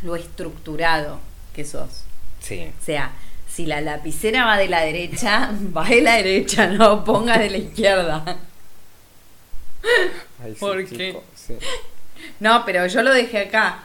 [0.02, 1.20] lo estructurado
[1.54, 2.04] que sos.
[2.40, 2.72] Sí.
[2.80, 3.12] O sea,
[3.48, 7.58] si la lapicera va de la derecha, va de la derecha, no ponga de la
[7.58, 8.38] izquierda.
[10.44, 11.20] Ay, sí, ¿Por qué?
[11.36, 11.58] sí.
[12.40, 13.84] No, pero yo lo dejé acá.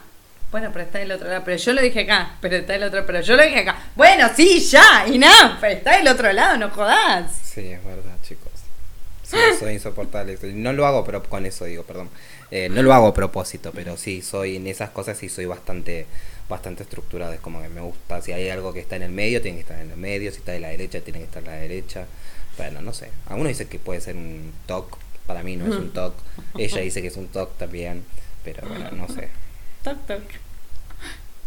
[0.53, 1.41] Bueno, pero está del otro lado.
[1.43, 2.35] Pero yo lo dije acá.
[2.39, 3.03] Pero está del otro.
[3.07, 3.75] Pero yo lo dije acá.
[3.95, 5.07] Bueno, sí, ya.
[5.07, 5.57] Y nada.
[5.59, 6.57] Pero está del otro lado.
[6.57, 7.31] No jodas.
[7.43, 8.51] Sí, es verdad, chicos.
[9.23, 10.37] Sí, soy insoportable.
[10.53, 12.07] No lo hago, pero con eso digo, perdón.
[12.51, 16.05] Eh, no lo hago a propósito, pero sí, soy en esas cosas sí soy bastante
[16.47, 17.33] bastante estructurado.
[17.33, 18.21] Es como que me gusta.
[18.21, 20.29] Si hay algo que está en el medio, tiene que estar en el medio.
[20.31, 22.05] Si está de la derecha, tiene que estar a la derecha.
[22.57, 23.09] Bueno, no sé.
[23.25, 24.99] Algunos dicen que puede ser un TOC.
[25.25, 26.13] Para mí no es un TOC.
[26.59, 28.03] Ella dice que es un TOC también.
[28.43, 29.29] Pero bueno, no sé.
[29.83, 30.21] Toc, toc.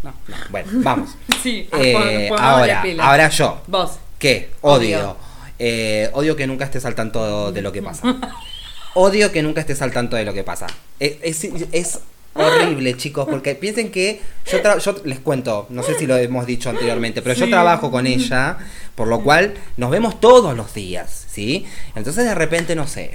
[0.02, 0.10] No.
[0.28, 1.10] No, bueno, vamos.
[1.42, 1.68] Sí.
[1.80, 3.62] Eh, ahora, ahora yo.
[3.68, 3.98] Vos.
[4.18, 4.50] ¿Qué?
[4.62, 4.98] Odio.
[4.98, 5.16] Odio.
[5.58, 8.16] Eh, odio que nunca estés al tanto de lo que pasa.
[8.94, 10.66] Odio que nunca estés al tanto de lo que pasa.
[10.98, 12.00] Es, es- es
[12.34, 16.46] horrible, chicos, porque piensen que yo, tra- yo les cuento, no sé si lo hemos
[16.46, 18.58] dicho anteriormente, pero yo trabajo con ella,
[18.94, 21.66] por lo cual nos vemos todos los días, ¿sí?
[21.94, 23.12] Entonces de repente, no sé,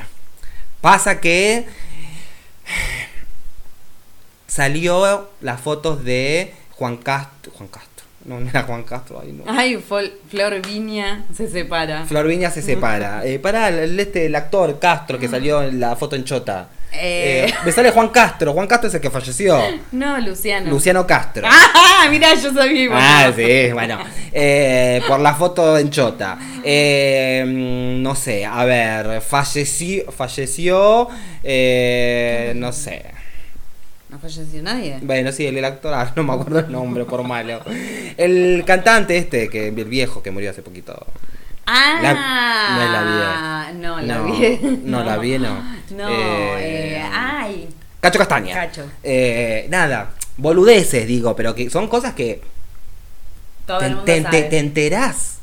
[0.82, 1.65] pasa que
[4.48, 9.44] salió las fotos de Juan Castro, Juan Castro, no, no era Juan Castro, ahí no.
[9.46, 12.08] Ay, Flor Viña se separa.
[12.08, 13.22] Flor Viña se separa.
[13.24, 16.70] Eh, pará, el, este, el actor Castro que salió en la foto en Chota.
[16.91, 17.46] Eh.
[17.48, 18.54] Eh, me sale Juan Castro.
[18.54, 19.62] Juan Castro es el que falleció.
[19.91, 20.72] No, Luciano.
[20.72, 21.48] Luciano Castro.
[21.52, 22.89] Ah, mira, yo sabía.
[22.94, 24.00] Ah, sí, bueno.
[24.32, 26.36] Eh, por la foto en Chota.
[26.36, 31.10] No sé, a ver, falleció, falleció,
[32.56, 33.20] no sé.
[34.12, 35.00] No falleció nadie.
[35.02, 37.62] Bueno, sí, el, el actor, ah, no me acuerdo el nombre, por malo.
[38.17, 41.08] El cantante este, que el viejo que murió hace poquito.
[41.65, 42.13] Ah, La-
[42.74, 44.80] no la No, la vi.
[44.84, 45.63] no la vi, no.
[45.95, 47.69] No, Eh, eh, ay.
[48.02, 48.54] Cacho Castaña.
[48.54, 48.86] Cacho.
[49.04, 52.41] Eh, nada, boludeces, digo, pero que son cosas que
[53.65, 54.41] Todo te, el mundo te- sabe.
[54.43, 55.38] te- te enterás.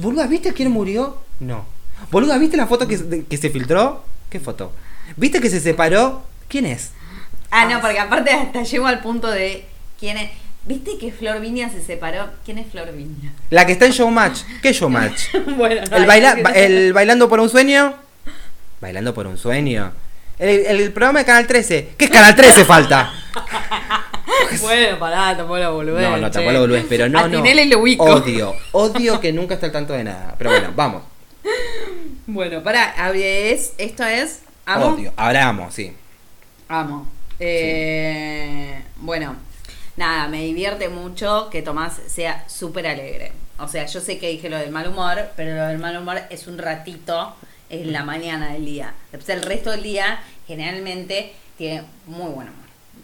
[0.00, 1.18] Boluda, ¿viste quién murió?
[1.40, 1.64] No.
[2.12, 4.04] Boluda, ¿viste la foto que, que se filtró?
[4.28, 4.72] ¿Qué foto?
[5.16, 6.22] ¿Viste que se separó?
[6.48, 6.92] ¿Quién es?
[7.50, 9.64] Ah, no, porque aparte hasta llego al punto de
[9.98, 10.30] quién es.
[10.66, 12.28] ¿Viste que Flor Viña se separó?
[12.44, 13.32] ¿Quién es Flor Viña?
[13.50, 14.40] La que está en Showmatch.
[14.62, 15.32] ¿Qué Showmatch?
[15.56, 17.94] bueno, no, el, baila- el Bailando por un sueño.
[18.80, 19.92] Bailando por un sueño.
[20.38, 21.94] El, el programa de Canal 13.
[21.98, 23.12] ¿Qué es Canal 13 falta?
[24.62, 26.02] Bueno, pará, tampoco la boludez.
[26.08, 27.42] No, no, tampoco lo volvés, pero no, no.
[27.44, 28.04] Lo ubico.
[28.04, 30.34] Odio, odio que nunca está al tanto de nada.
[30.38, 31.02] Pero bueno, vamos.
[32.26, 34.40] Bueno, pará, a ver, es, esto es.
[34.66, 34.86] ¿Amo?
[34.86, 35.12] Odio.
[35.16, 35.92] Ahora amo, sí.
[36.68, 37.06] Amo.
[37.40, 39.34] Eh, Bueno,
[39.96, 43.32] nada, me divierte mucho que Tomás sea súper alegre.
[43.58, 46.20] O sea, yo sé que dije lo del mal humor, pero lo del mal humor
[46.30, 47.34] es un ratito
[47.70, 48.94] en la mañana del día.
[49.12, 52.60] Después el resto del día generalmente tiene muy buen humor.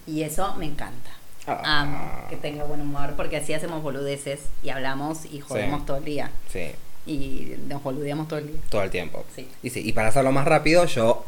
[0.06, 1.10] Y eso me encanta.
[1.46, 1.82] Ah.
[1.82, 5.86] Amo que tenga buen humor porque así hacemos boludeces y hablamos y jodemos Sí.
[5.86, 6.30] todo el día.
[6.52, 6.70] Sí,
[7.06, 8.56] Y nos boludeamos todo el día.
[8.68, 9.24] todo el tiempo.
[9.34, 9.48] Sí.
[9.62, 11.24] Y, sí, y para hacerlo más rápido, yo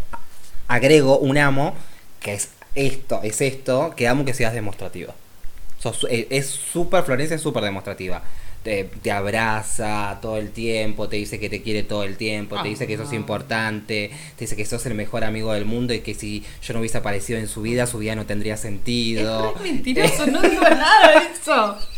[0.67, 1.75] agrego un amo
[2.21, 5.15] que es esto, es esto, que amo que seas demostrativa.
[5.79, 8.23] Sos- eh, es súper, Florencia es súper demostrativa.
[8.63, 12.69] Te, te abraza todo el tiempo, te dice que te quiere todo el tiempo, te
[12.69, 13.15] dice que sos Ah.
[13.15, 16.81] importante, te dice que sos el mejor amigo del mundo y que si yo no
[16.81, 19.55] hubiese aparecido en su vida, su vida no tendría sentido.
[19.57, 21.79] Es mentiroso, no digo nada de eso.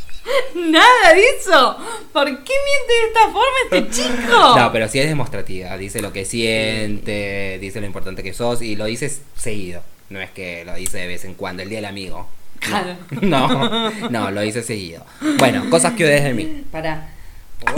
[0.55, 1.77] Nada de eso.
[2.13, 4.59] ¿Por qué miente de esta forma este chico?
[4.59, 5.77] No, pero sí es demostrativa.
[5.79, 9.83] Dice lo que siente, dice lo importante que sos y lo dice seguido.
[10.11, 12.29] No es que lo dice de vez en cuando, el día del amigo.
[12.59, 12.97] Claro.
[13.23, 15.05] No, no, lo dice seguido.
[15.39, 16.65] Bueno, cosas que odias de mí.
[16.71, 17.09] Pará.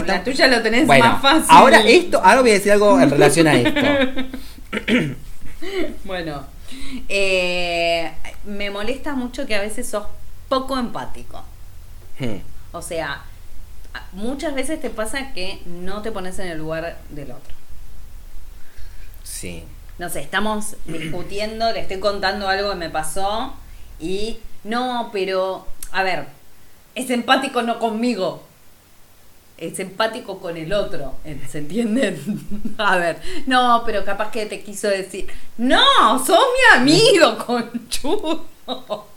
[0.05, 1.45] La tuya lo tenés Bueno, más fácil.
[1.49, 5.15] ahora esto, ahora voy a decir algo en relación a esto.
[6.03, 6.43] Bueno.
[7.07, 8.11] eh,
[8.45, 10.05] me molesta mucho que a veces sos
[10.49, 11.43] poco empático.
[12.19, 12.37] Hmm,
[12.73, 13.21] O sea,
[14.11, 17.53] muchas veces te pasa que no te pones en el lugar del otro.
[19.23, 19.63] Sí.
[19.97, 23.53] No sé, estamos discutiendo, le estoy contando algo que me pasó
[23.99, 26.25] y no, pero, a ver,
[26.95, 28.43] es empático no conmigo,
[29.57, 31.39] es empático con el otro, ¿eh?
[31.49, 32.75] ¿se entienden?
[32.77, 35.27] a ver, no, pero capaz que te quiso decir,
[35.57, 35.83] no,
[36.25, 39.12] sos mi amigo, conchudo.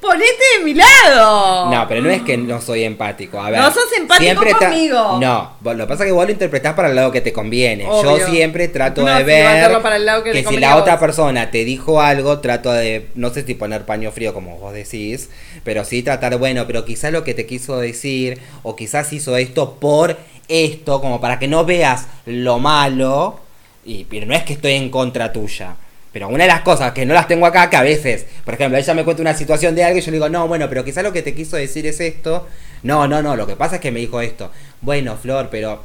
[0.00, 1.70] Ponete de mi lado.
[1.70, 3.40] No, pero no es que no soy empático.
[3.40, 5.18] A ver, No sos empático conmigo.
[5.20, 7.86] No, lo que pasa es que vos lo interpretás para el lado que te conviene.
[7.88, 8.18] Obvio.
[8.18, 11.50] Yo siempre trato No, de ver para el lado que te si la otra persona
[11.50, 15.30] te dijo algo, trato de, no sé si poner paño frío como vos decís,
[15.62, 19.74] pero sí tratar, bueno, pero quizás lo que te quiso decir, o quizás hizo esto
[19.74, 20.16] por
[20.48, 23.40] esto, como para que no veas lo malo,
[23.84, 25.76] y, pero no es que estoy en contra tuya.
[26.12, 28.78] Pero una de las cosas que no las tengo acá, que a veces, por ejemplo,
[28.78, 31.02] ella me cuenta una situación de algo y yo le digo, no, bueno, pero quizás
[31.02, 32.46] lo que te quiso decir es esto.
[32.82, 34.50] No, no, no, lo que pasa es que me dijo esto.
[34.82, 35.82] Bueno, Flor, pero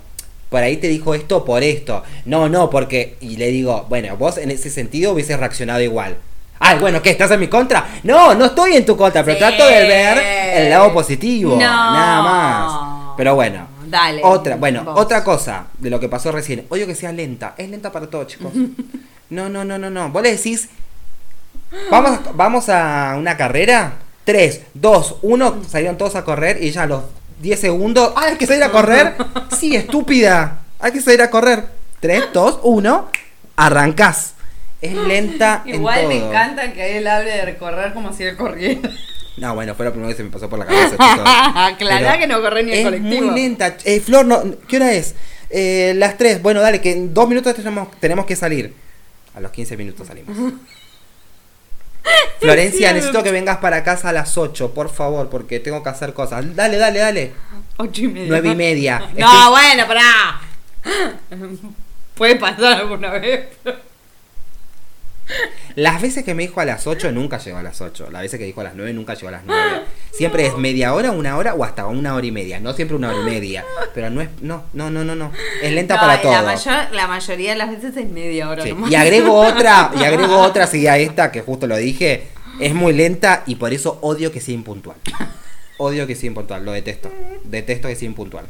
[0.50, 2.04] por ahí te dijo esto por esto.
[2.26, 3.16] No, no, porque...
[3.22, 6.18] Y le digo, bueno, vos en ese sentido hubieses reaccionado igual.
[6.60, 7.12] Ay, bueno, ¿qué?
[7.12, 7.88] ¿Estás en mi contra?
[8.04, 9.40] No, no estoy en tu contra, pero Sí.
[9.44, 10.18] trato de ver
[10.56, 11.52] el lado positivo.
[11.52, 11.60] No.
[11.60, 13.13] Nada más.
[13.16, 13.68] Pero bueno.
[13.88, 14.22] Dale.
[14.24, 15.00] Otra, bueno, vos.
[15.00, 16.66] otra cosa de lo que pasó recién.
[16.70, 17.54] Odio que sea lenta.
[17.58, 18.52] Es lenta para todos, chicos.
[19.30, 20.10] No, no, no, no, no.
[20.10, 20.70] Vos le decís,
[21.92, 23.94] vamos, vamos a una carrera.
[24.26, 27.04] 3, 2, 1, salieron todos a correr y ya a los
[27.42, 28.12] 10 segundos.
[28.18, 29.16] ¡Ah, hay que salir a correr!
[29.58, 30.60] Sí, estúpida.
[30.80, 31.66] Hay que salir a correr.
[32.02, 33.10] 3, 2, 1,
[33.56, 34.34] arrancás.
[34.82, 35.63] Es lenta.
[35.66, 36.30] en Igual me todo.
[36.30, 38.90] encanta que él hable de recorrer como si él corriera.
[39.38, 40.96] No, bueno, fue la primera vez que se me pasó por la cabeza,
[41.80, 43.26] Pero que no corre ni en es colectivo.
[43.28, 43.78] muy lenta.
[43.86, 45.16] Eh, Flor, no, ¿qué hora es?
[45.50, 46.42] Eh, las 3.
[46.42, 48.74] Bueno, dale, que en dos minutos tenemos, tenemos que salir.
[49.38, 50.36] A los 15 minutos salimos.
[52.39, 56.13] Florencia, necesito que vengas para casa a las 8, por favor, porque tengo que hacer
[56.13, 56.56] cosas.
[56.56, 57.34] Dale, dale, dale.
[57.78, 58.28] Ocho y media.
[58.30, 59.00] 9 y media.
[59.15, 60.41] No, Estoy- bueno, pará.
[62.15, 63.45] Puede pasar alguna vez.
[65.76, 68.08] Las veces que me dijo a las 8 nunca llegó a las 8.
[68.10, 69.82] Las veces que dijo a las 9 nunca llegó a las 9.
[70.12, 72.60] Siempre es media hora, una hora o hasta una hora y media.
[72.60, 73.65] No siempre una hora y media.
[73.93, 74.30] Pero no es.
[74.41, 75.15] No, no, no, no.
[75.15, 75.32] no.
[75.62, 76.32] Es lenta No, para todo.
[76.32, 78.91] La, mayor, la mayoría de las veces es media hora Sí, nomás.
[78.91, 82.28] Y agrego otra, y agrego otra, sí, a esta, que justo lo dije.
[82.60, 84.98] Es muy lenta y por eso odio que sea impuntual.
[85.78, 87.12] Odio que sea impuntual, lo detesto.
[87.43, 88.48] Detesto que sea impuntual.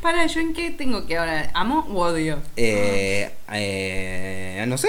[0.00, 1.50] Para, ¿yo en qué tengo que ahora?
[1.54, 2.38] ¿Amo o odio?
[2.56, 4.88] Eh, eh, no sé.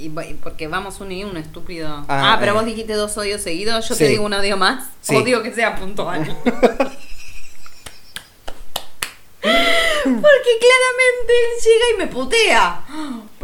[0.00, 0.08] Y,
[0.42, 1.88] porque vamos uno y uno, estúpido.
[2.08, 2.54] Ah, Ah, pero eh.
[2.54, 3.88] vos dijiste dos odios seguidos.
[3.88, 4.04] Yo Sí.
[4.04, 4.88] te digo un odio más.
[5.00, 5.14] Sí.
[5.16, 6.36] Odio que sea puntual.
[9.42, 12.80] Porque claramente él llega y me putea.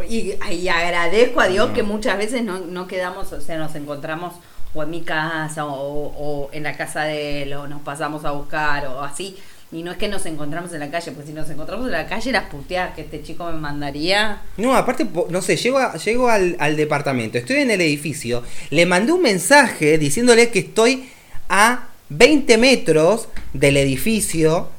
[0.09, 1.73] Y, y agradezco a Dios No.
[1.73, 4.33] que muchas veces no, no quedamos, o sea, nos encontramos
[4.73, 8.31] o en mi casa o, o en la casa de él o nos pasamos a
[8.31, 9.37] buscar o así.
[9.71, 12.07] Y no es que nos encontramos en la calle, pues si nos encontramos en la
[12.07, 14.41] calle las puteadas que este chico me mandaría.
[14.55, 19.11] No, aparte, no sé, llego, llego al, al departamento, estoy en el edificio, le mandé
[19.11, 21.09] un mensaje diciéndole que estoy
[21.49, 24.69] a 20 metros del edificio,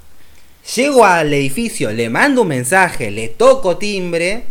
[0.75, 4.45] llego al edificio, le mando un mensaje, le toco timbre,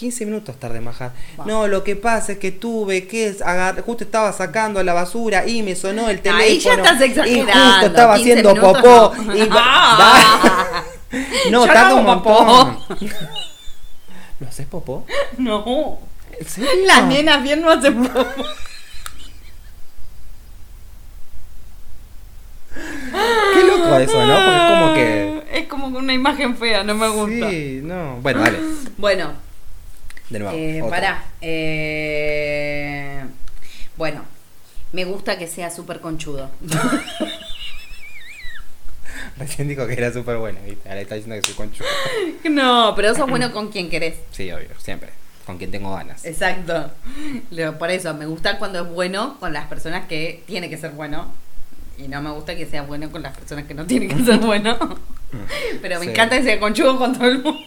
[0.00, 1.12] 15 minutos tarde en bajar.
[1.38, 1.44] Va.
[1.44, 5.46] No, lo que pasa es que tuve que es agar- justo estaba sacando la basura
[5.46, 6.42] y me sonó el teléfono.
[6.44, 7.52] Ahí ya estás Y exagerando.
[7.70, 9.14] justo estaba 15 haciendo minutos, popó.
[9.24, 9.36] no.
[9.36, 10.82] y- Ah.
[11.50, 12.78] no, Yo tarda no un montón.
[14.40, 15.04] ¿Lo haces popó?
[15.36, 15.98] No.
[16.38, 16.70] ¿En serio?
[16.86, 18.26] Las nenas bien no hacen popó.
[23.54, 24.34] Qué loco eso, ¿no?
[24.34, 25.58] Porque es como que.
[25.60, 27.50] Es como una imagen fea, no me gusta.
[27.50, 28.16] Sí, no.
[28.22, 28.58] Bueno, dale.
[28.96, 29.32] Bueno,
[30.30, 30.56] De nuevo.
[30.56, 31.24] eh, pará.
[31.40, 33.24] Eh,
[33.96, 34.24] bueno,
[34.92, 36.50] me gusta que sea súper conchudo.
[39.38, 40.88] Recién dijo que era súper bueno, ¿viste?
[40.88, 41.86] Ahora está diciendo que soy conchudo.
[42.50, 44.16] No, pero sos bueno con quien querés.
[44.32, 45.10] Sí, obvio, siempre.
[45.46, 46.24] Con quien tengo ganas.
[46.24, 46.90] Exacto.
[47.78, 51.32] Por eso, me gusta cuando es bueno con las personas que tiene que ser bueno.
[51.98, 54.38] Y no me gusta que sea bueno con las personas que no tienen que ser
[54.46, 54.98] bueno.
[55.82, 56.10] Pero me Sí.
[56.10, 57.60] encanta que sea conchudo con todo el mundo.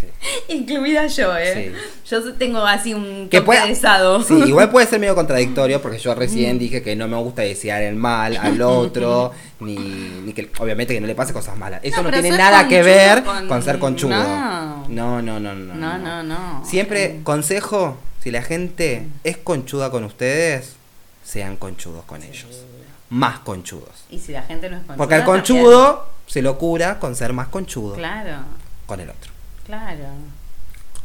[0.00, 0.06] Sí.
[0.54, 1.72] Incluida yo, ¿eh?
[2.08, 4.22] Yo tengo así un Que toque pueda- de sado.
[4.22, 7.82] Sí, igual puede ser medio contradictorio porque yo recién dije que no me gusta desear
[7.82, 11.80] el mal al otro, ni, ni que obviamente que no le pase cosas malas.
[11.82, 14.10] Eso No, tiene nada que ver con- con, ser conchudo.
[14.14, 14.86] No.
[14.88, 15.74] No, no, no, no.
[15.74, 16.64] No, no, no.
[16.64, 20.76] Siempre, consejo, si la gente es conchuda con ustedes,
[21.24, 22.64] sean conchudos con ellos.
[23.10, 24.04] Más conchudos.
[24.10, 24.96] Y si la gente no es conchuda.
[24.96, 25.42] Porque al también.
[25.44, 28.36] conchudo se lo cura con ser más conchudo Claro,
[28.86, 29.27] con el otro.
[29.68, 30.04] Claro.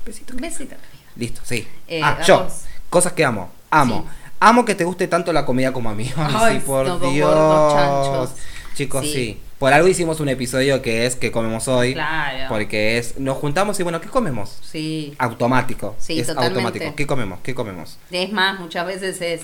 [0.06, 0.34] Besito.
[0.36, 1.04] Besito arriba.
[1.16, 1.68] Listo, sí.
[1.88, 2.46] Eh, ah, yo.
[2.46, 2.62] vos.
[2.90, 3.52] Cosas que amo.
[3.70, 4.02] Amo.
[4.08, 4.32] Sí.
[4.40, 6.12] Amo que te guste tanto la comida como a mí.
[6.18, 8.32] Ay, sí, por Dios.
[8.76, 9.14] Chicos, Sí.
[9.14, 9.42] sí.
[9.60, 11.94] Por algo hicimos un episodio que es que comemos hoy.
[11.94, 12.50] Claro.
[12.50, 14.58] Porque es, nos juntamos y bueno, ¿qué comemos?
[14.62, 15.14] Sí.
[15.20, 15.96] Automático.
[16.00, 16.60] Sí, es totalmente.
[16.60, 16.96] automático.
[16.96, 17.40] ¿Qué comemos?
[17.44, 17.98] ¿Qué comemos?
[18.12, 19.42] Es más, muchas veces es.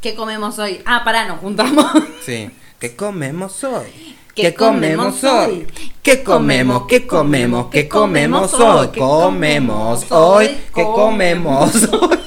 [0.00, 0.80] ¿Qué comemos hoy?
[0.86, 1.84] Ah, pará, nos juntamos.
[2.24, 2.50] Sí.
[2.78, 4.16] ¿Qué comemos hoy?
[4.34, 5.66] ¿Qué comemos hoy?
[6.02, 6.86] ¿Qué comemos?
[6.88, 7.66] ¿Qué comemos?
[7.70, 8.88] ¿Qué comemos hoy?
[8.88, 10.58] Comemos hoy.
[10.74, 12.18] ¿Qué comemos hoy?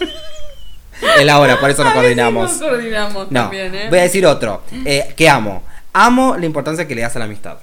[1.19, 2.51] Es la hora, por eso nos coordinamos.
[2.53, 3.87] Coordinamos No, también, ¿eh?
[3.89, 4.61] voy a decir otro.
[4.85, 5.63] Eh, que amo.
[5.93, 7.57] Amo la importancia que le das a la amistad.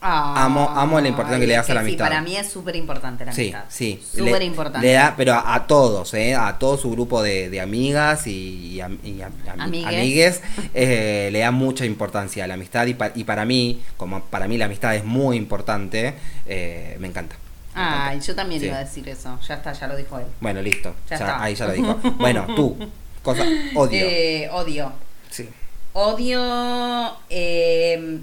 [0.00, 2.04] Ah, amo- amo la importancia que le das a la sí, amistad.
[2.04, 3.64] para mí es súper importante la Sí, amistad.
[3.68, 4.02] sí.
[4.14, 4.86] Súper Le- importante.
[4.86, 6.34] Le da, pero a, a todos, ¿eh?
[6.34, 9.86] A todo su grupo de, de amigas y, y am- y am- am- Amigues.
[9.88, 10.42] amigues,
[10.74, 14.46] eh, le da mucha importancia a la amistad y, pa- y para mí, como para
[14.48, 17.36] mí la amistad es muy importante, eh, me encanta.
[17.74, 18.26] Me Ay, encanta.
[18.26, 18.66] yo también Sí.
[18.68, 19.38] iba a decir eso.
[19.48, 20.26] Ya está, ya lo dijo él.
[20.40, 20.94] Bueno, listo.
[21.10, 21.42] Ya Ya- está.
[21.42, 21.98] ahí ya lo dijo.
[22.18, 22.76] Bueno, tú,
[23.22, 23.42] cosa,
[23.74, 23.98] odio.
[24.06, 24.92] Eh, odio.
[25.30, 25.48] Sí.
[25.94, 28.20] Odio eh,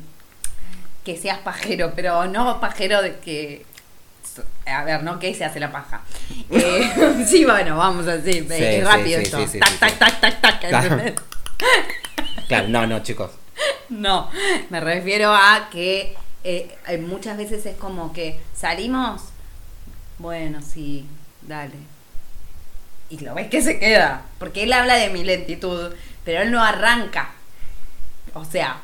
[1.04, 3.66] que seas pajero, pero no pajero de que.
[4.66, 6.02] A ver, no que se hace la paja.
[6.50, 9.38] Eh, sí, bueno, vamos así, Sí, eh, sí, rápido sí, esto.
[9.40, 11.22] sí, sí, tac, sí, tac, tac, tac, tac.
[12.48, 13.32] Claro, no, no, chicos.
[13.90, 14.30] No,
[14.70, 19.22] me refiero a que eh, eh, muchas veces es como que salimos,
[20.18, 21.06] bueno, sí,
[21.42, 21.76] dale.
[23.10, 25.94] Y lo ves que se queda, porque él habla de mi lentitud,
[26.26, 27.32] pero él no arranca.
[28.34, 28.78] O sea,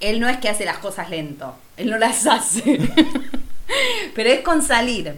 [0.00, 2.78] él no es que hace las cosas lento, él no las hace.
[4.14, 5.14] pero es con salir,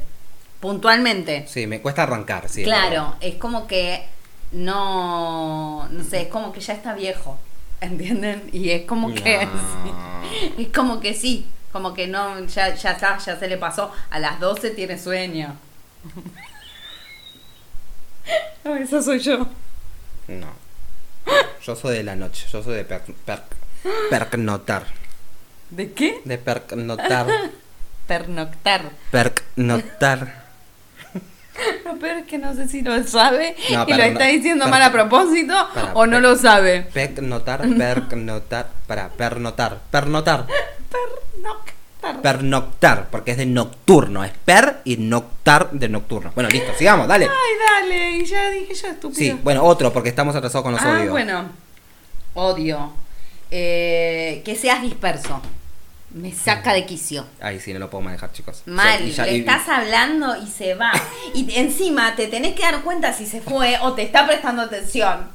[0.60, 1.46] puntualmente.
[1.48, 2.62] Sí, me cuesta arrancar, sí.
[2.64, 4.06] Claro, es como que
[4.52, 7.38] no, no sé, es como que ya está viejo,
[7.80, 8.48] ¿entienden?
[8.52, 10.22] Y es como que No.
[10.58, 14.18] es como que sí, como que no, ya, ya está, ya se le pasó, a
[14.18, 15.54] las 12 tiene sueño.
[18.64, 19.46] No, eso soy yo.
[20.28, 20.46] No.
[21.62, 23.42] Yo soy de la noche, yo soy de per, per-
[24.10, 24.84] pernotar.
[25.70, 26.20] ¿De qué?
[26.24, 27.26] De pernotar.
[28.06, 28.90] Pernoctar.
[29.10, 30.48] Pernotar.
[31.84, 34.80] Lo peor es que no sé si lo sabe No, y lo está diciendo mal
[34.80, 35.54] a propósito
[35.94, 36.82] o no lo sabe.
[36.92, 37.60] Pernotar,
[38.08, 38.68] pernotar.
[38.86, 39.78] Para, pernotar.
[39.90, 40.46] Pernotar.
[40.90, 42.22] Pernoctar.
[42.22, 44.24] Pernoctar, porque es de nocturno.
[44.24, 46.32] Es per y noctar de nocturno.
[46.34, 47.26] Bueno, listo, sigamos, dale.
[47.26, 49.18] Ay, dale, y ya dije yo estúpido.
[49.18, 51.10] Sí, bueno, otro, porque estamos atrasados con los ah, odios.
[51.10, 51.50] bueno.
[52.34, 52.92] Odio.
[53.50, 55.40] Eh, que seas disperso.
[56.10, 57.26] Me saca de quicio.
[57.40, 58.62] Ay, sí, no lo puedo manejar, chicos.
[58.66, 60.90] Mal, Sí, y ya- le y- estás hablando y se va.
[61.34, 65.28] Y encima te tenés que dar cuenta si se fue o te está prestando atención.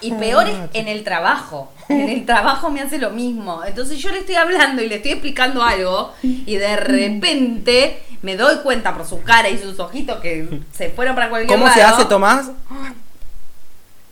[0.00, 1.72] Y peor es en el trabajo.
[1.88, 3.62] En el trabajo me hace lo mismo.
[3.64, 8.58] Entonces yo le estoy hablando y le estoy explicando algo y de repente me doy
[8.62, 11.76] cuenta por su cara y sus ojitos que se fueron para cualquier ¿Cómo lado.
[11.78, 12.50] se hace, Tomás?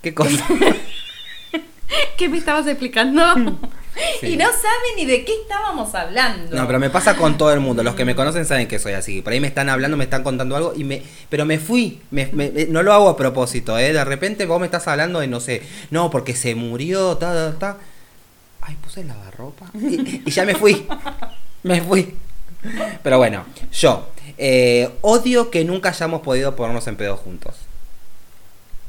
[0.03, 0.45] ¿Qué cosa?
[2.16, 3.22] ¿Qué me estabas explicando?
[4.20, 4.28] Sí.
[4.28, 6.55] Y no sabe ni de qué estábamos hablando.
[6.55, 7.82] No, pero me pasa con todo el mundo.
[7.82, 9.22] Los que me conocen saben que soy así.
[9.22, 12.01] Por ahí me están hablando, me están contando algo y me, pero me fui.
[12.12, 13.93] Me- me- me- no lo hago a propósito, ¿eh?
[13.93, 17.59] De repente vos me estás hablando de no sé, no, porque se murió, ta, ta,
[17.59, 17.76] ta.
[18.61, 19.66] Ay, puse lavarropa.
[19.74, 20.86] Y, y ya me fui.
[21.64, 22.14] Me fui.
[23.03, 24.09] Pero bueno, yo.
[24.36, 27.57] Eh, odio que nunca hayamos podido ponernos en pedo juntos.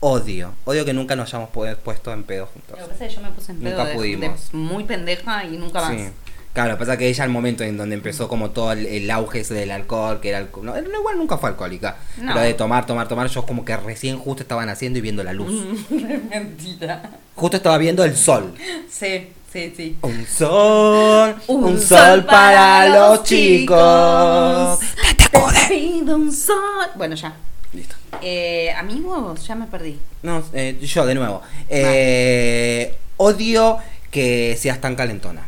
[0.02, 0.54] Odio.
[0.66, 2.78] Odio que nunca nos hayamos pu- puesto en pedo juntos.
[2.80, 4.52] Lo que pasa es que yo me puse en pedo Nunca de- pudimos.
[4.52, 5.92] de muy pendeja y nunca más.
[5.92, 6.08] Sí.
[6.54, 8.86] Claro, lo que pasa es que ella al momento en donde empezó como todo el,
[8.88, 11.98] el auge ese del alcohol, que era alco- no, igual nunca fue alcohólica.
[12.18, 12.34] No.
[12.34, 15.34] Pero de tomar, tomar, tomar, yo como que recién justo estaban haciendo y viendo la
[15.34, 15.52] luz.
[16.30, 17.04] Mentira.
[17.36, 18.54] Justo estaba viendo el sol.
[18.90, 19.98] Sí, sí, sí.
[20.02, 24.80] Un sol, un, Un sol, sol para para los los chicos.
[25.18, 26.88] Te pido un sol.
[26.96, 27.34] Bueno, ya.
[27.74, 27.96] Listo.
[28.22, 30.00] Eh, amigos, ya me perdí.
[30.24, 31.42] No, eh, yo de nuevo.
[31.70, 33.78] Eh, odio
[34.12, 35.48] que seas tan calentona.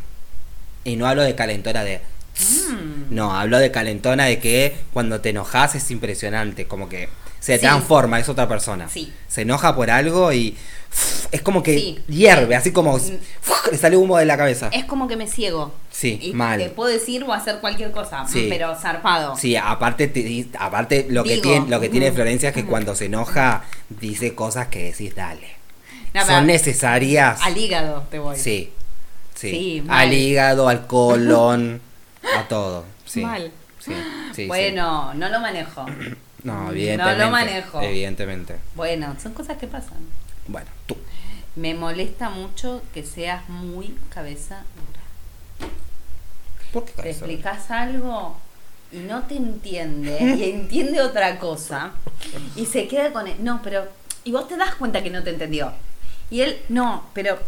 [0.84, 2.00] Y no hablo de calentona de...
[2.38, 3.14] Mm.
[3.14, 7.08] No, hablo de calentona de que cuando te enojas es impresionante, como que
[7.42, 7.60] se Sí.
[7.60, 8.88] transforma, es otra persona.
[8.88, 9.12] Sí.
[9.28, 10.56] Se enoja por algo y
[11.32, 11.98] es como que Sí.
[12.06, 13.00] hierve, así como Mm.
[13.72, 14.68] le sale humo de la cabeza.
[14.72, 15.74] Es como que me ciego.
[15.90, 16.58] Sí, Y mal.
[16.60, 18.46] Te puedo decir o hacer cualquier cosa, Sí.
[18.48, 19.36] pero zarpado.
[19.36, 22.12] Sí, aparte, te aparte lo que tiene, lo que tiene.
[22.12, 25.48] Florencia es que cuando se enoja dice cosas que decís, dale.
[26.14, 27.40] No, Son necesarias.
[27.42, 28.36] Al hígado te voy.
[28.38, 28.70] Sí.
[29.34, 29.82] Sí.
[29.88, 31.80] Al hígado, al colon,
[32.38, 32.84] a todo.
[33.04, 33.20] Sí.
[33.22, 33.50] Mal.
[33.78, 34.46] Sí, sí, sí.
[34.46, 35.84] bueno, no lo manejo.
[36.44, 37.18] No, evidentemente.
[37.18, 37.80] No lo manejo.
[37.82, 38.56] Evidentemente.
[38.74, 39.98] Bueno, son cosas que pasan.
[40.46, 40.96] Bueno, tú.
[41.54, 45.70] Me molesta mucho que seas muy cabeza dura.
[46.72, 48.38] ¿Por qué Te explicas algo
[48.90, 51.92] y no te entiende y entiende otra cosa
[52.56, 53.36] y se queda con él.
[53.40, 53.86] No, pero.
[54.24, 55.72] Y vos te das cuenta que no te entendió.
[56.30, 57.38] Y él, no, pero.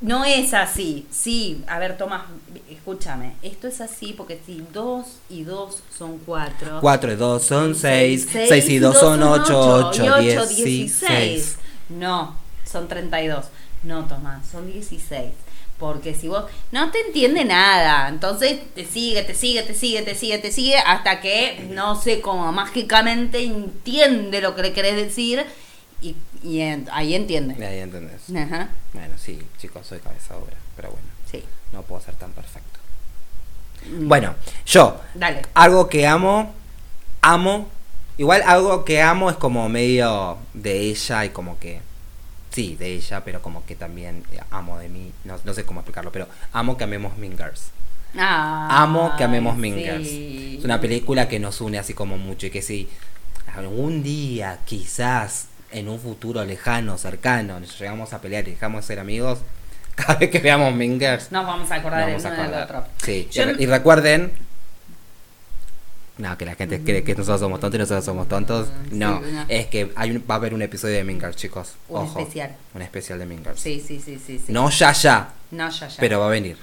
[0.00, 1.06] No es así.
[1.10, 2.22] Sí, a ver, Tomás,
[2.70, 3.34] escúchame.
[3.42, 6.78] Esto es así porque si dos y dos son cuatro.
[6.80, 10.46] 4 y 2 son 6, Seis 6 y 2 son 8, ocho, y 8, ocho,
[10.46, 11.56] 16.
[11.90, 13.46] No, son 32.
[13.84, 15.32] No, Tomás, son 16.
[15.78, 20.14] Porque si vos no te entiende nada, entonces te sigue, te sigue, te sigue, te
[20.14, 25.44] sigue, te sigue, hasta que, no sé cómo, mágicamente entiende lo que le querés decir
[26.08, 27.54] y, y en- ahí entiende.
[27.64, 28.22] Ahí entendés.
[28.36, 31.42] Ajá, Bueno, sí, chicos, soy cabeza dura, pero bueno, sí.
[31.72, 32.78] no puedo ser tan perfecto.
[33.90, 34.08] Mm.
[34.08, 34.34] Bueno,
[34.66, 35.42] yo, Dale.
[35.54, 36.52] algo que amo,
[37.22, 37.68] amo,
[38.18, 41.80] igual algo que amo es como medio de ella y como que,
[42.50, 45.80] sí, de ella, pero como que también eh, amo de mí, no, no sé cómo
[45.80, 47.70] explicarlo, pero amo que amemos Mingers.
[48.16, 50.06] Amo que amemos Mingers.
[50.08, 50.56] sí.
[50.58, 52.88] Es una película que nos une así como mucho y que si
[53.56, 58.86] algún día, quizás, en un futuro lejano, cercano, nos llegamos a pelear y dejamos de
[58.86, 59.40] ser amigos,
[59.94, 62.64] cada vez que veamos Mingers, Nos vamos a acordar nos vamos a del acordar.
[62.80, 62.84] otro.
[63.04, 64.32] Sí, Yo y, recuerden...
[66.16, 68.68] No, que la gente cree que nosotros somos tontos y nosotros somos tontos.
[68.92, 69.44] Mm, No, sí, no.
[69.48, 71.72] es que hay un- va a haber un episodio de Mingers, chicos.
[71.88, 72.20] Un Ojo.
[72.20, 72.54] especial.
[72.72, 73.60] Un especial de Mingers.
[73.60, 74.38] Sí, sí, sí, sí.
[74.46, 74.52] sí.
[74.52, 75.96] No ya, ya, No, ya, ya.
[75.98, 76.56] pero va a venir.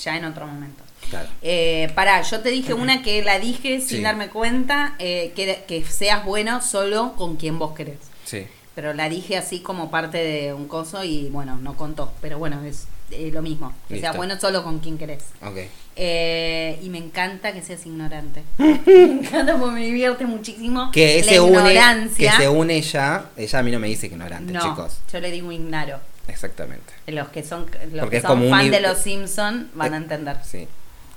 [0.00, 0.84] Ya en otro momento.
[1.08, 1.28] Claro.
[1.42, 4.02] Eh, pará, yo te dije una que la dije sin Sí.
[4.02, 7.98] darme cuenta, eh, que, que seas bueno solo con quien vos querés.
[8.30, 8.46] Sí.
[8.74, 12.12] Pero la dije así como parte de un coso y bueno, no contó.
[12.20, 13.74] Pero bueno, es eh, lo mismo.
[13.88, 14.12] Que Listo.
[14.14, 15.24] bueno solo con quien querés.
[15.96, 18.42] Eh, y me encanta que seas ignorante.
[18.58, 22.36] me encanta porque me divierte muchísimo Que la se une, que ignorancia.
[22.36, 24.98] se une ella, ella a mí no me dice ignorante, no, chicos.
[25.12, 25.98] yo le digo ignaro.
[26.28, 26.92] Exactamente.
[27.08, 30.36] Los que son, los Porque que son un fan de los Simpson van a entender.
[30.44, 30.68] Sí.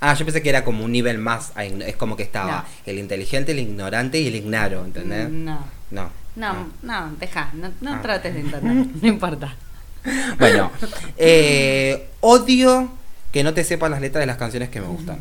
[0.01, 2.65] Ah, yo pensé que era como un nivel más, es como que estaba No.
[2.87, 5.29] el inteligente, el ignorante y el ignaro, ¿entendés?
[5.29, 5.63] No.
[5.91, 6.22] No.
[6.35, 8.01] No, no, deja, no, no Ah.
[8.01, 9.55] trates de entender, no importa.
[10.37, 10.71] Bueno,
[11.17, 12.91] eh, odio
[13.31, 15.17] que no te sepan las letras de las canciones que me gustan.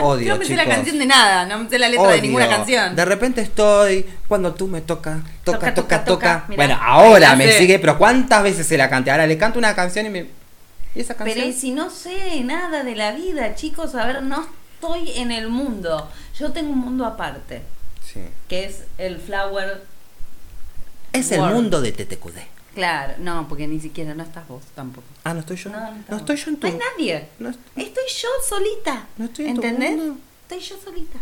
[0.00, 0.66] Odio, no me sé chicos.
[0.66, 2.96] la canción de nada, no me sé la letra de ninguna canción.
[2.96, 6.04] De repente estoy, cuando tú me tocas, toca, Toca, toca, toca, toca.
[6.04, 6.44] toca.
[6.48, 9.10] Mirá, bueno, ahora me sigue, pero ¿cuántas veces se la canté?
[9.10, 10.26] Ahora le canto una canción y me...
[10.94, 11.36] ¿Y esa canción?
[11.36, 15.30] Pero ¿y si no sé nada de la vida, chicos, a ver, no estoy en
[15.30, 16.08] el mundo.
[16.38, 17.60] Yo tengo un mundo aparte,
[18.14, 18.20] Sí.
[18.48, 19.82] que es el flower.
[21.12, 22.38] Es el mundo de TTQD.
[22.74, 25.06] Claro, no, porque ni siquiera no estás vos tampoco.
[25.22, 25.70] Ah, ¿no estoy yo?
[25.70, 26.66] No, no estoy yo en tu...
[26.66, 27.28] No hay nadie.
[27.38, 29.06] No est- Estoy yo solita.
[29.16, 29.90] No estoy en tu ¿Entendés?
[29.96, 30.16] mundo.
[30.42, 31.18] Estoy yo solita.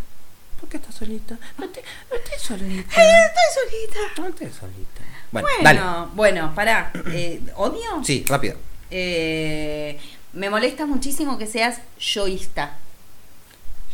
[0.60, 1.36] ¿Por qué estás solita?
[1.58, 2.80] No, te, no estés solita.
[2.80, 3.98] Estoy solita.
[4.22, 5.02] No estés solita.
[5.30, 6.10] Bueno, Bueno, dale.
[6.14, 6.92] bueno, pará.
[7.08, 8.02] Eh, ¿Odio?
[8.04, 8.56] Sí, rápido.
[8.90, 9.98] Eh,
[10.32, 12.78] me molesta muchísimo que seas yoísta.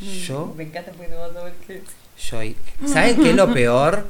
[0.00, 1.82] Yo, Me encanta porque no vas a ver qué.
[2.18, 2.38] Yo,
[2.86, 4.06] ¿saben qué es lo peor?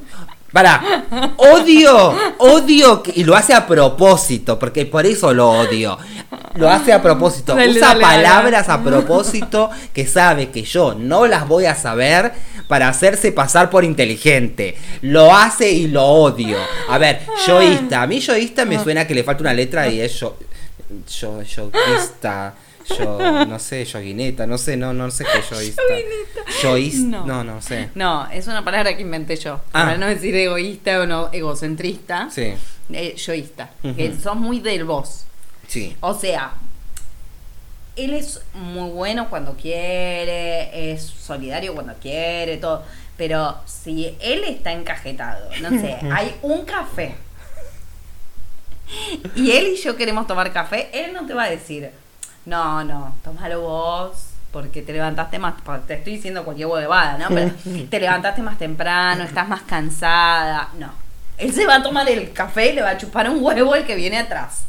[0.51, 1.05] Para,
[1.37, 5.95] odio, odio, que- y lo hace a propósito, porque por eso lo odio.
[6.55, 8.23] Lo hace a propósito, Dale, usa dale, dale.
[8.23, 12.31] palabras a propósito que sabe que yo no las voy a saber
[12.67, 14.75] para hacerse pasar por inteligente.
[15.01, 16.57] Lo hace y lo odio.
[16.89, 20.19] A ver, yoísta, a mí yoísta me suena que le falta una letra y es
[20.19, 20.35] yo,
[21.07, 22.68] yo, yoísta, Yo,
[23.47, 25.81] no sé, yoguineta, no sé, no, no sé qué yoísta.
[26.63, 26.99] Yoísta.
[27.07, 27.25] No.
[27.25, 27.89] No, no sé.
[27.95, 29.61] No, es una palabra que inventé yo.
[29.73, 29.85] Ah.
[29.85, 32.29] Para no decir egoísta o no egocentrista.
[32.31, 32.53] Sí,
[32.91, 33.69] eh, yoísta.
[33.83, 33.95] Ujú.
[33.95, 35.25] Que sos muy del vos.
[35.67, 35.95] sí.
[36.01, 36.53] O sea,
[37.95, 42.83] él es muy bueno cuando quiere, es solidario cuando quiere, todo.
[43.17, 47.15] Pero si él está encajetado, no sé, hay un café.
[49.35, 51.91] Y él y yo queremos tomar café, él no te va a decir,
[52.45, 57.27] no, no, tomalo vos, porque te levantaste más, te estoy diciendo cualquier huevada, ¿no?
[57.29, 57.51] Pero
[57.89, 60.69] te levantaste más temprano, estás más cansada.
[60.77, 60.91] No.
[61.37, 63.85] Él se va a tomar el café y le va a chupar un huevo el
[63.85, 64.63] que viene atrás.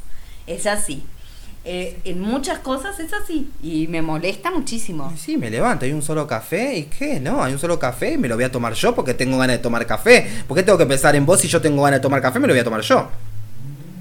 [0.46, 1.04] Es así.
[1.64, 3.50] Eh, en muchas cosas es así.
[3.62, 5.12] Y me molesta muchísimo.
[5.16, 8.18] Sí, me levanto, hay un solo café y qué, no, hay un solo café y
[8.18, 10.44] me lo voy a tomar yo porque tengo ganas de tomar café.
[10.46, 12.38] ¿Por qué tengo que pensar en vos si yo tengo ganas de tomar café?
[12.38, 13.08] Me lo voy a tomar yo.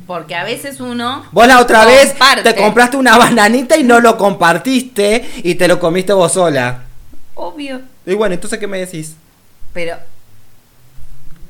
[0.09, 1.23] Porque a veces uno.
[1.31, 5.79] Vos la otra vez te compraste una bananita y no lo compartiste y te lo
[5.79, 6.79] comiste vos sola.
[7.35, 7.79] Obvio.
[8.07, 9.15] Y bueno, entonces ¿qué me decís?
[9.71, 9.97] Pero.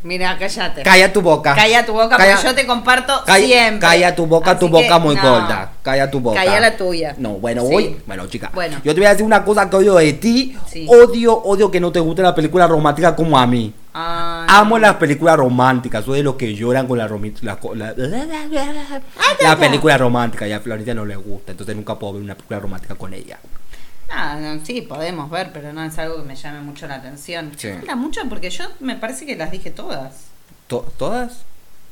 [0.04, 0.84] Mira, cállate.
[0.84, 1.56] Calla tu boca.
[1.56, 3.80] Calla tu boca, Calla- porque yo te comparto Calla, siempre.
[3.80, 5.22] calla tu boca, tu boca que, muy no.
[5.22, 5.72] gorda.
[5.82, 6.44] Calla tu boca.
[6.44, 7.16] Calla la tuya.
[7.18, 7.72] No, bueno, Sí.
[7.72, 7.98] voy.
[8.06, 8.52] Bueno, chica.
[8.54, 8.82] Bueno.
[8.84, 10.58] Yo te voy a decir una cosa que odio de ti.
[10.70, 10.86] Sí.
[10.90, 13.74] Odio, odio que no te guste la película romántica como a mí.
[13.94, 14.46] Ay.
[14.50, 17.94] Amo las películas románticas, soy de los que lloran con la, romi- la, la,
[19.42, 22.60] la película romántica y a Florencia no le gusta, entonces nunca puedo ver una película
[22.60, 23.40] romántica con ella.
[24.12, 27.52] Ah, no, sí, podemos ver, pero no es algo que me llame mucho la atención.
[27.58, 27.72] Sí.
[27.72, 30.26] Falta mucho porque yo me parece que las dije todas.
[30.68, 31.44] To- ¿Todas?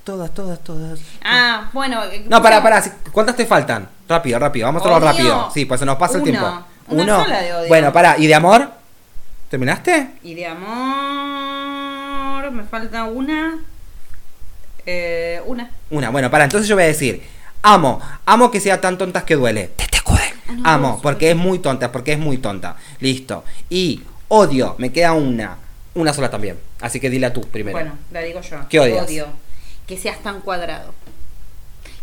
[0.04, 1.00] Todas, todas, todas.
[1.24, 2.04] Ah, bueno.
[2.06, 3.90] eh, No, pará, si- ¿cuántas te faltan?
[4.08, 5.50] Rápido, rápido, vamos a hacerlo rápido.
[5.54, 6.46] Sí, pues se nos pasa el tiempo.
[6.90, 7.68] Una sola de odio.
[7.68, 8.72] Bueno, pará, ¿y de amor?
[9.50, 10.12] ¿Terminaste?
[10.24, 11.57] Y de amor.
[12.52, 13.60] Me falta una.
[14.86, 15.72] Eh, una.
[15.90, 17.22] Una, bueno, para, entonces yo voy a decir,
[17.62, 19.70] amo, amo que sea tan tontas que duele.
[19.76, 19.98] Te te.
[20.50, 22.78] Ah, no, Amo, no, porque es muy tonta, porque es muy tonta.
[23.02, 23.44] Listo.
[23.70, 25.58] Y odio, me queda una.
[25.94, 26.58] Una sola también.
[26.80, 27.78] Así que dila tú primero.
[27.78, 28.58] Bueno, la digo yo.
[28.70, 29.06] ¿Qué odias?
[29.06, 29.28] Odio
[29.88, 30.94] que seas tan cuadrado.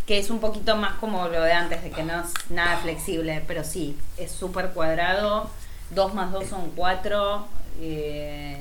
[0.07, 3.43] Que es un poquito más como lo de antes, de que no es nada flexible,
[3.47, 5.49] pero sí, es súper cuadrado.
[5.91, 7.47] Dos más dos son cuatro.
[7.81, 8.59] eh,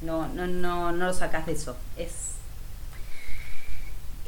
[0.00, 1.76] no, no, no, no lo sacas de eso.
[1.96, 2.10] Es,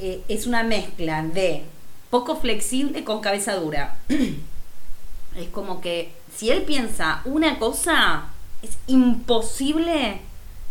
[0.01, 1.63] eh, es una mezcla de
[2.11, 3.97] poco flexible con cabeza dura.
[5.37, 8.27] es como que si él piensa una cosa,
[8.63, 10.21] es imposible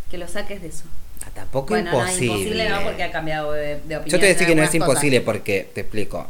[0.09, 0.85] que lo saques de eso.
[1.25, 2.27] Ah, Tampoco bueno, imposible.
[2.27, 4.05] no, imposible no, porque ha cambiado de, de opinión.
[4.05, 6.27] Yo te voy a decir que no es imposible porque te explico.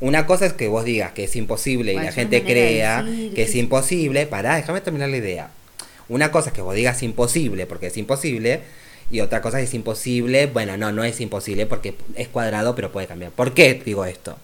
[0.00, 3.34] Una cosa es que vos digas que es imposible y Bueno, la gente crea decir,
[3.34, 4.26] que es imposible.
[4.26, 5.50] Pará, déjame terminar la idea.
[6.10, 8.60] Una cosa es que vos digas imposible porque es imposible.
[9.10, 10.46] Y otra cosa es imposible.
[10.46, 13.32] Bueno, no, no es imposible porque es cuadrado, pero puede cambiar.
[13.32, 14.36] ¿Por qué digo esto?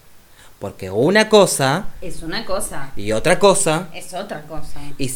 [0.59, 1.89] Porque una cosa.
[2.01, 3.89] Es una cosa, y otra cosa.
[3.93, 4.79] es otra cosa.
[4.97, 5.11] Y,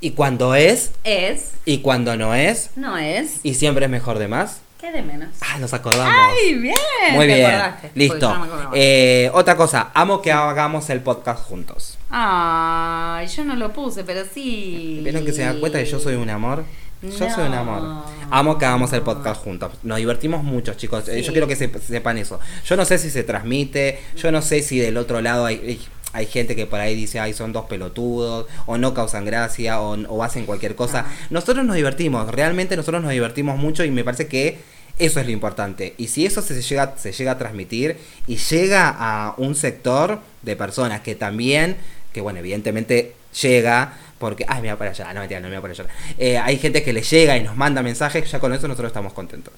[0.00, 2.70] y cuando es Es, y cuando no es.
[2.76, 4.60] no es, Y siempre es mejor de más.
[4.84, 5.28] ¿Qué de menos?
[5.40, 6.12] Ah, nos acordamos.
[6.14, 6.74] ¡Ay, bien!
[7.12, 8.34] Muy bien, acordaste, listo.
[8.34, 8.70] no.
[8.74, 11.98] Eh, otra cosa, amo que hagamos el podcast juntos.
[12.10, 15.00] Ay, yo no lo puse, pero sí.
[15.02, 16.64] ¿Vieron que se dan cuenta que yo soy un amor?
[17.02, 18.04] Yo soy un amor.
[18.30, 19.72] Amo que hagamos el podcast juntos.
[19.82, 21.08] Nos divertimos mucho, chicos.
[21.08, 21.22] Eh, Sí.
[21.22, 22.40] Yo quiero que se- sepan eso.
[22.66, 25.80] Yo no sé si se transmite, yo no sé si del otro lado hay,
[26.14, 29.94] hay- gente que por ahí dice, ay, son dos pelotudos, o no causan gracia, o,
[30.08, 31.02] o hacen cualquier cosa.
[31.02, 31.08] No.
[31.40, 34.58] Nosotros nos divertimos, realmente nosotros nos divertimos mucho y me parece que
[34.98, 35.94] eso es lo importante.
[35.98, 37.96] Y si eso se llega, se llega a transmitir
[38.26, 41.76] y llega a un sector de personas que también,
[42.12, 45.60] que bueno, evidentemente llega, porque, ay, me va para allá, no mentira, no me va
[45.62, 45.86] para allá.
[46.16, 49.12] Eh, hay gente que le llega y nos manda mensajes, ya con eso nosotros estamos
[49.12, 49.52] contentos.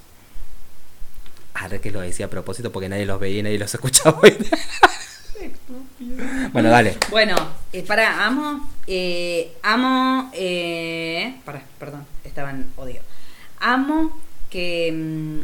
[1.55, 4.21] Ah, que lo decía a propósito porque nadie los veía y nadie los escuchaba.
[6.53, 6.97] bueno, dale.
[7.11, 7.35] Bueno,
[7.73, 8.69] eh, pará, amo.
[8.87, 10.31] Eh, amo.
[10.35, 13.01] Eh, pará, perdón, estaba en odio.
[13.61, 14.19] Amo
[14.51, 14.93] que.
[14.93, 15.41] mm,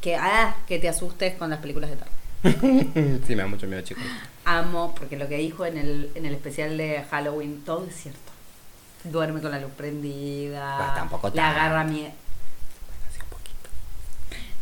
[0.00, 2.12] Que, ah, que te asustes con las películas de terror.
[3.26, 4.02] sí, me da mucho miedo, chicos.
[4.44, 8.18] Amo, porque lo que dijo en el, en el especial de Halloween, todo es cierto.
[9.04, 10.76] Duerme con la luz prendida.
[10.78, 12.10] Pues tampoco tan- agarra miedo.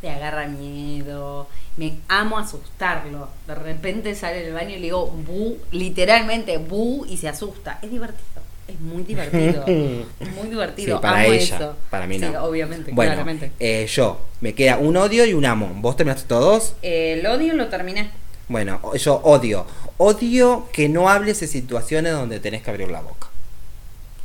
[0.03, 1.47] Le agarra miedo.
[1.77, 3.29] Me amo asustarlo.
[3.47, 7.79] De repente sale del baño y le digo bu, literalmente bu, y se asusta.
[7.83, 8.25] Es divertido.
[8.67, 9.65] Es muy divertido.
[9.67, 10.97] muy divertido.
[10.99, 11.77] Sí, para amo ella, eso.
[11.91, 12.45] para mí Sí, no.
[12.45, 13.53] obviamente, Bueno, claramente.
[13.59, 15.71] eh, yo, me queda un odio y un amo.
[15.77, 16.75] ¿Vos terminaste todos?
[16.83, 18.11] El odio lo terminé.
[18.49, 19.67] Bueno, yo odio.
[19.99, 23.29] Odio que no hables en situaciones donde tenés que abrir la boca.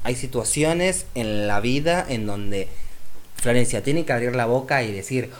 [0.03, 2.67] Hay situaciones en la vida en donde
[3.35, 5.31] Florencia tiene que abrir la boca y decir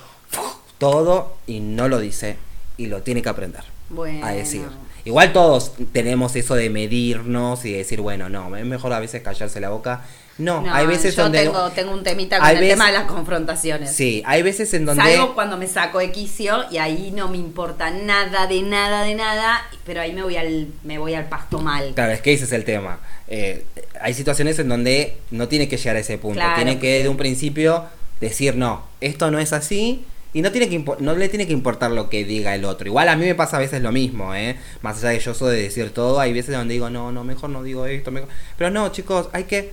[0.78, 2.38] todo y no lo dice
[2.78, 4.26] y lo tiene que aprender Bueno.
[4.26, 4.64] a decir.
[5.06, 9.60] Igual todos tenemos eso de medirnos y decir, bueno, no, es mejor a veces callarse
[9.60, 10.02] la boca.
[10.40, 11.44] No, No, hay veces yo donde...
[11.44, 13.92] tengo, tengo un temita con el veces- tema de las confrontaciones.
[13.92, 15.04] Sí, hay veces en donde...
[15.04, 19.14] Salgo cuando me saco de quicio y ahí no me importa nada de nada de
[19.16, 21.94] nada, pero ahí me voy al me voy al pasto mal.
[21.94, 23.00] Claro, es que ese es el tema.
[23.28, 23.64] Eh,
[24.02, 26.40] hay situaciones en donde no tiene que llegar a ese punto.
[26.40, 27.86] Claro, tiene que de un principio
[28.20, 30.04] decir, no, esto no es así.
[30.36, 32.86] Y no, tiene que no le tiene que importar lo que diga el otro.
[32.88, 34.58] Igual a mí me pasa a veces lo mismo, ¿eh?
[34.82, 37.50] Más allá de yo soy de decir todo, hay veces donde digo, no, no, mejor
[37.52, 38.12] no digo esto.
[38.12, 38.28] mejor-".
[38.58, 39.72] Pero no, chicos, hay que...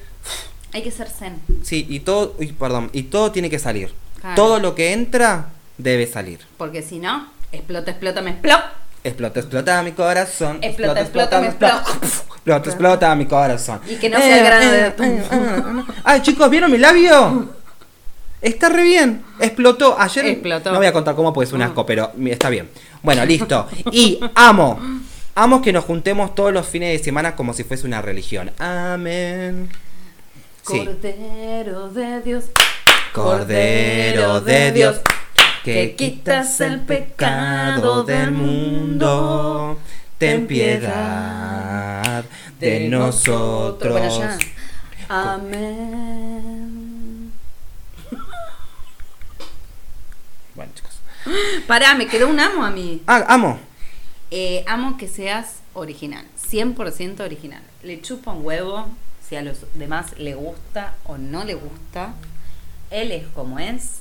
[0.73, 1.41] Hay que ser zen.
[1.65, 3.93] Sí, y todo, uy, perdón, y todo tiene que salir.
[4.21, 4.37] Claro.
[4.37, 5.49] Todo lo que entra
[5.79, 6.39] debe salir.
[6.57, 8.73] Porque si no, explota, explota, me explota.
[9.03, 10.59] Explota, explota mi corazón.
[10.63, 11.85] Explota, explota, me explota.
[12.37, 13.81] Explota, explota mi corazón.
[13.89, 17.62] Y que no sea el grano de tu- Ay, chicos, ¿vieron mi labio?
[18.43, 19.23] Está re bien.
[19.41, 19.97] Explotó.
[19.99, 20.27] Ayer.
[20.27, 20.73] Explotó.
[20.73, 21.63] No voy a contar cómo, porque es un Mm.
[21.63, 22.69] asco, pero está bien.
[23.03, 23.69] Bueno, listo.
[23.93, 24.79] Y amo.
[25.35, 28.51] Amo que nos juntemos todos los fines de semana como si fuese una religión.
[28.59, 29.71] Amén.
[30.67, 30.85] Sí.
[30.85, 32.45] Cordero de Dios.
[33.15, 35.01] Cordero de Dios,
[35.65, 39.79] que quitas el pecado del mundo,
[40.19, 42.25] ten piedad
[42.59, 44.21] de nosotros.
[45.09, 46.73] Amén.
[50.55, 50.93] Bueno, chicos.
[51.67, 53.03] Pará, me quedó un amo a mí.
[53.07, 53.59] Ah, amo.
[54.31, 57.63] Eh, amo que seas original, 100% original.
[57.83, 58.87] Le chupa un huevo
[59.29, 62.15] si a los demás le gusta o no le gusta.
[62.91, 64.01] Él es como es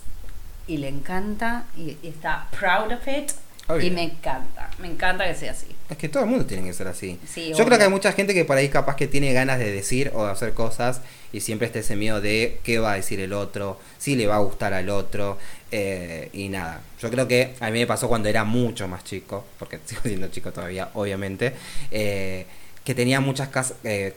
[0.68, 3.32] y le encanta y, y está proud of it.
[3.68, 3.88] Obvio.
[3.88, 5.68] Y me encanta, me encanta que sea así.
[5.90, 7.20] Es que todo el mundo tiene que ser así.
[7.28, 7.66] Sí, Yo obvio.
[7.66, 10.26] creo que hay mucha gente que por ahí capaz que tiene ganas de decir o
[10.26, 11.02] de hacer cosas
[11.34, 14.38] y siempre está ese miedo de qué va a decir el otro, si le va
[14.38, 15.38] a gustar al otro
[15.72, 16.82] eh, y nada.
[17.02, 20.28] Yo creo que a mí me pasó cuando era mucho más chico, porque sigo siendo
[20.28, 21.54] chico todavía, obviamente,
[21.92, 22.46] eh,
[22.84, 24.14] que tenía muchas eh,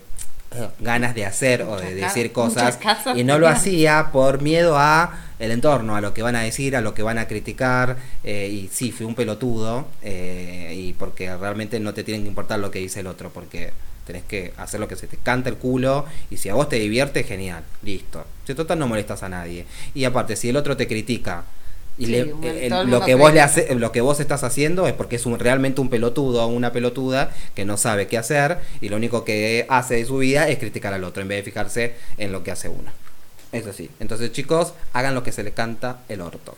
[0.81, 2.79] ganas de hacer o de decir cosas
[3.15, 6.77] y no lo hacía por miedo a el entorno, a lo que van a decir,
[6.77, 11.37] a lo que van a criticar eh, y sí, fui un pelotudo eh, y porque
[11.37, 13.73] realmente no te tienen que importar lo que dice el otro porque
[14.07, 16.77] tenés que hacer lo que se te canta el culo y si a vos te
[16.77, 18.25] divierte, genial, listo.
[18.47, 19.65] Si total no molestas a nadie.
[19.95, 21.45] Y aparte, si el otro te critica
[21.97, 24.87] y Sí, le- el- el lo que vos le hace, lo que vos estás haciendo
[24.89, 28.59] es porque es un, realmente un pelotudo o una pelotuda que no sabe qué hacer
[28.81, 31.51] y lo único que hace de su vida es criticar al otro en vez de
[31.51, 32.91] fijarse en lo que hace uno.
[33.55, 33.91] Eso sí.
[34.01, 36.57] Entonces, chicos, hagan lo que se les canta el orto.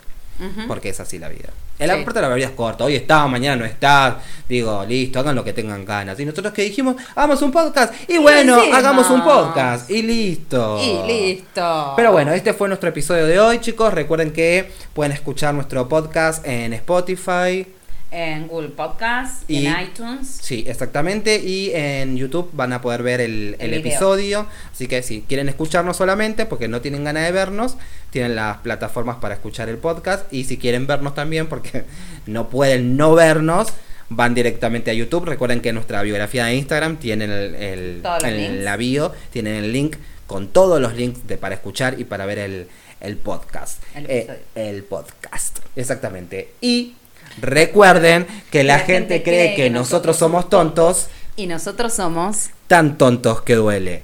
[0.68, 1.49] Porque es así la vida.
[1.78, 1.97] El Sí.
[2.01, 2.84] aparte la vida es corta.
[2.84, 4.20] Hoy está, mañana no está.
[4.47, 6.20] Digo, listo, hagan lo que tengan ganas.
[6.20, 7.94] Y nosotros que dijimos, hagamos un podcast.
[8.07, 9.90] Y bueno, hagamos un podcast.
[9.90, 10.78] Y listo.
[10.78, 11.94] Y listo.
[11.97, 13.94] Pero bueno, este fue nuestro episodio de hoy, chicos.
[13.94, 17.66] Recuerden que pueden escuchar nuestro podcast en Spotify.
[18.11, 20.38] En Google Podcast, Y- en iTunes.
[20.40, 21.36] Sí, exactamente.
[21.44, 23.92] Y en YouTube van a poder ver el, el El video.
[23.92, 24.46] episodio.
[24.72, 27.76] Así que si quieren escucharnos solamente, porque no tienen ganas de vernos,
[28.11, 30.32] tienen las plataformas para escuchar el podcast.
[30.32, 31.84] Y si quieren vernos también, porque
[32.26, 33.68] no pueden no vernos,
[34.09, 35.24] van directamente a YouTube.
[35.24, 39.96] Recuerden que nuestra biografía de Instagram tienen el, el- la bio, tienen el link
[40.28, 42.68] con todos los links de, para escuchar y para ver el,
[43.00, 43.82] el podcast.
[43.94, 46.52] El Eh, el podcast, exactamente.
[46.61, 46.94] Y
[47.41, 53.57] recuerden que la, gente, cree que nosotros somos tontos, Y nosotros somos tan tontos que
[53.57, 54.03] duele.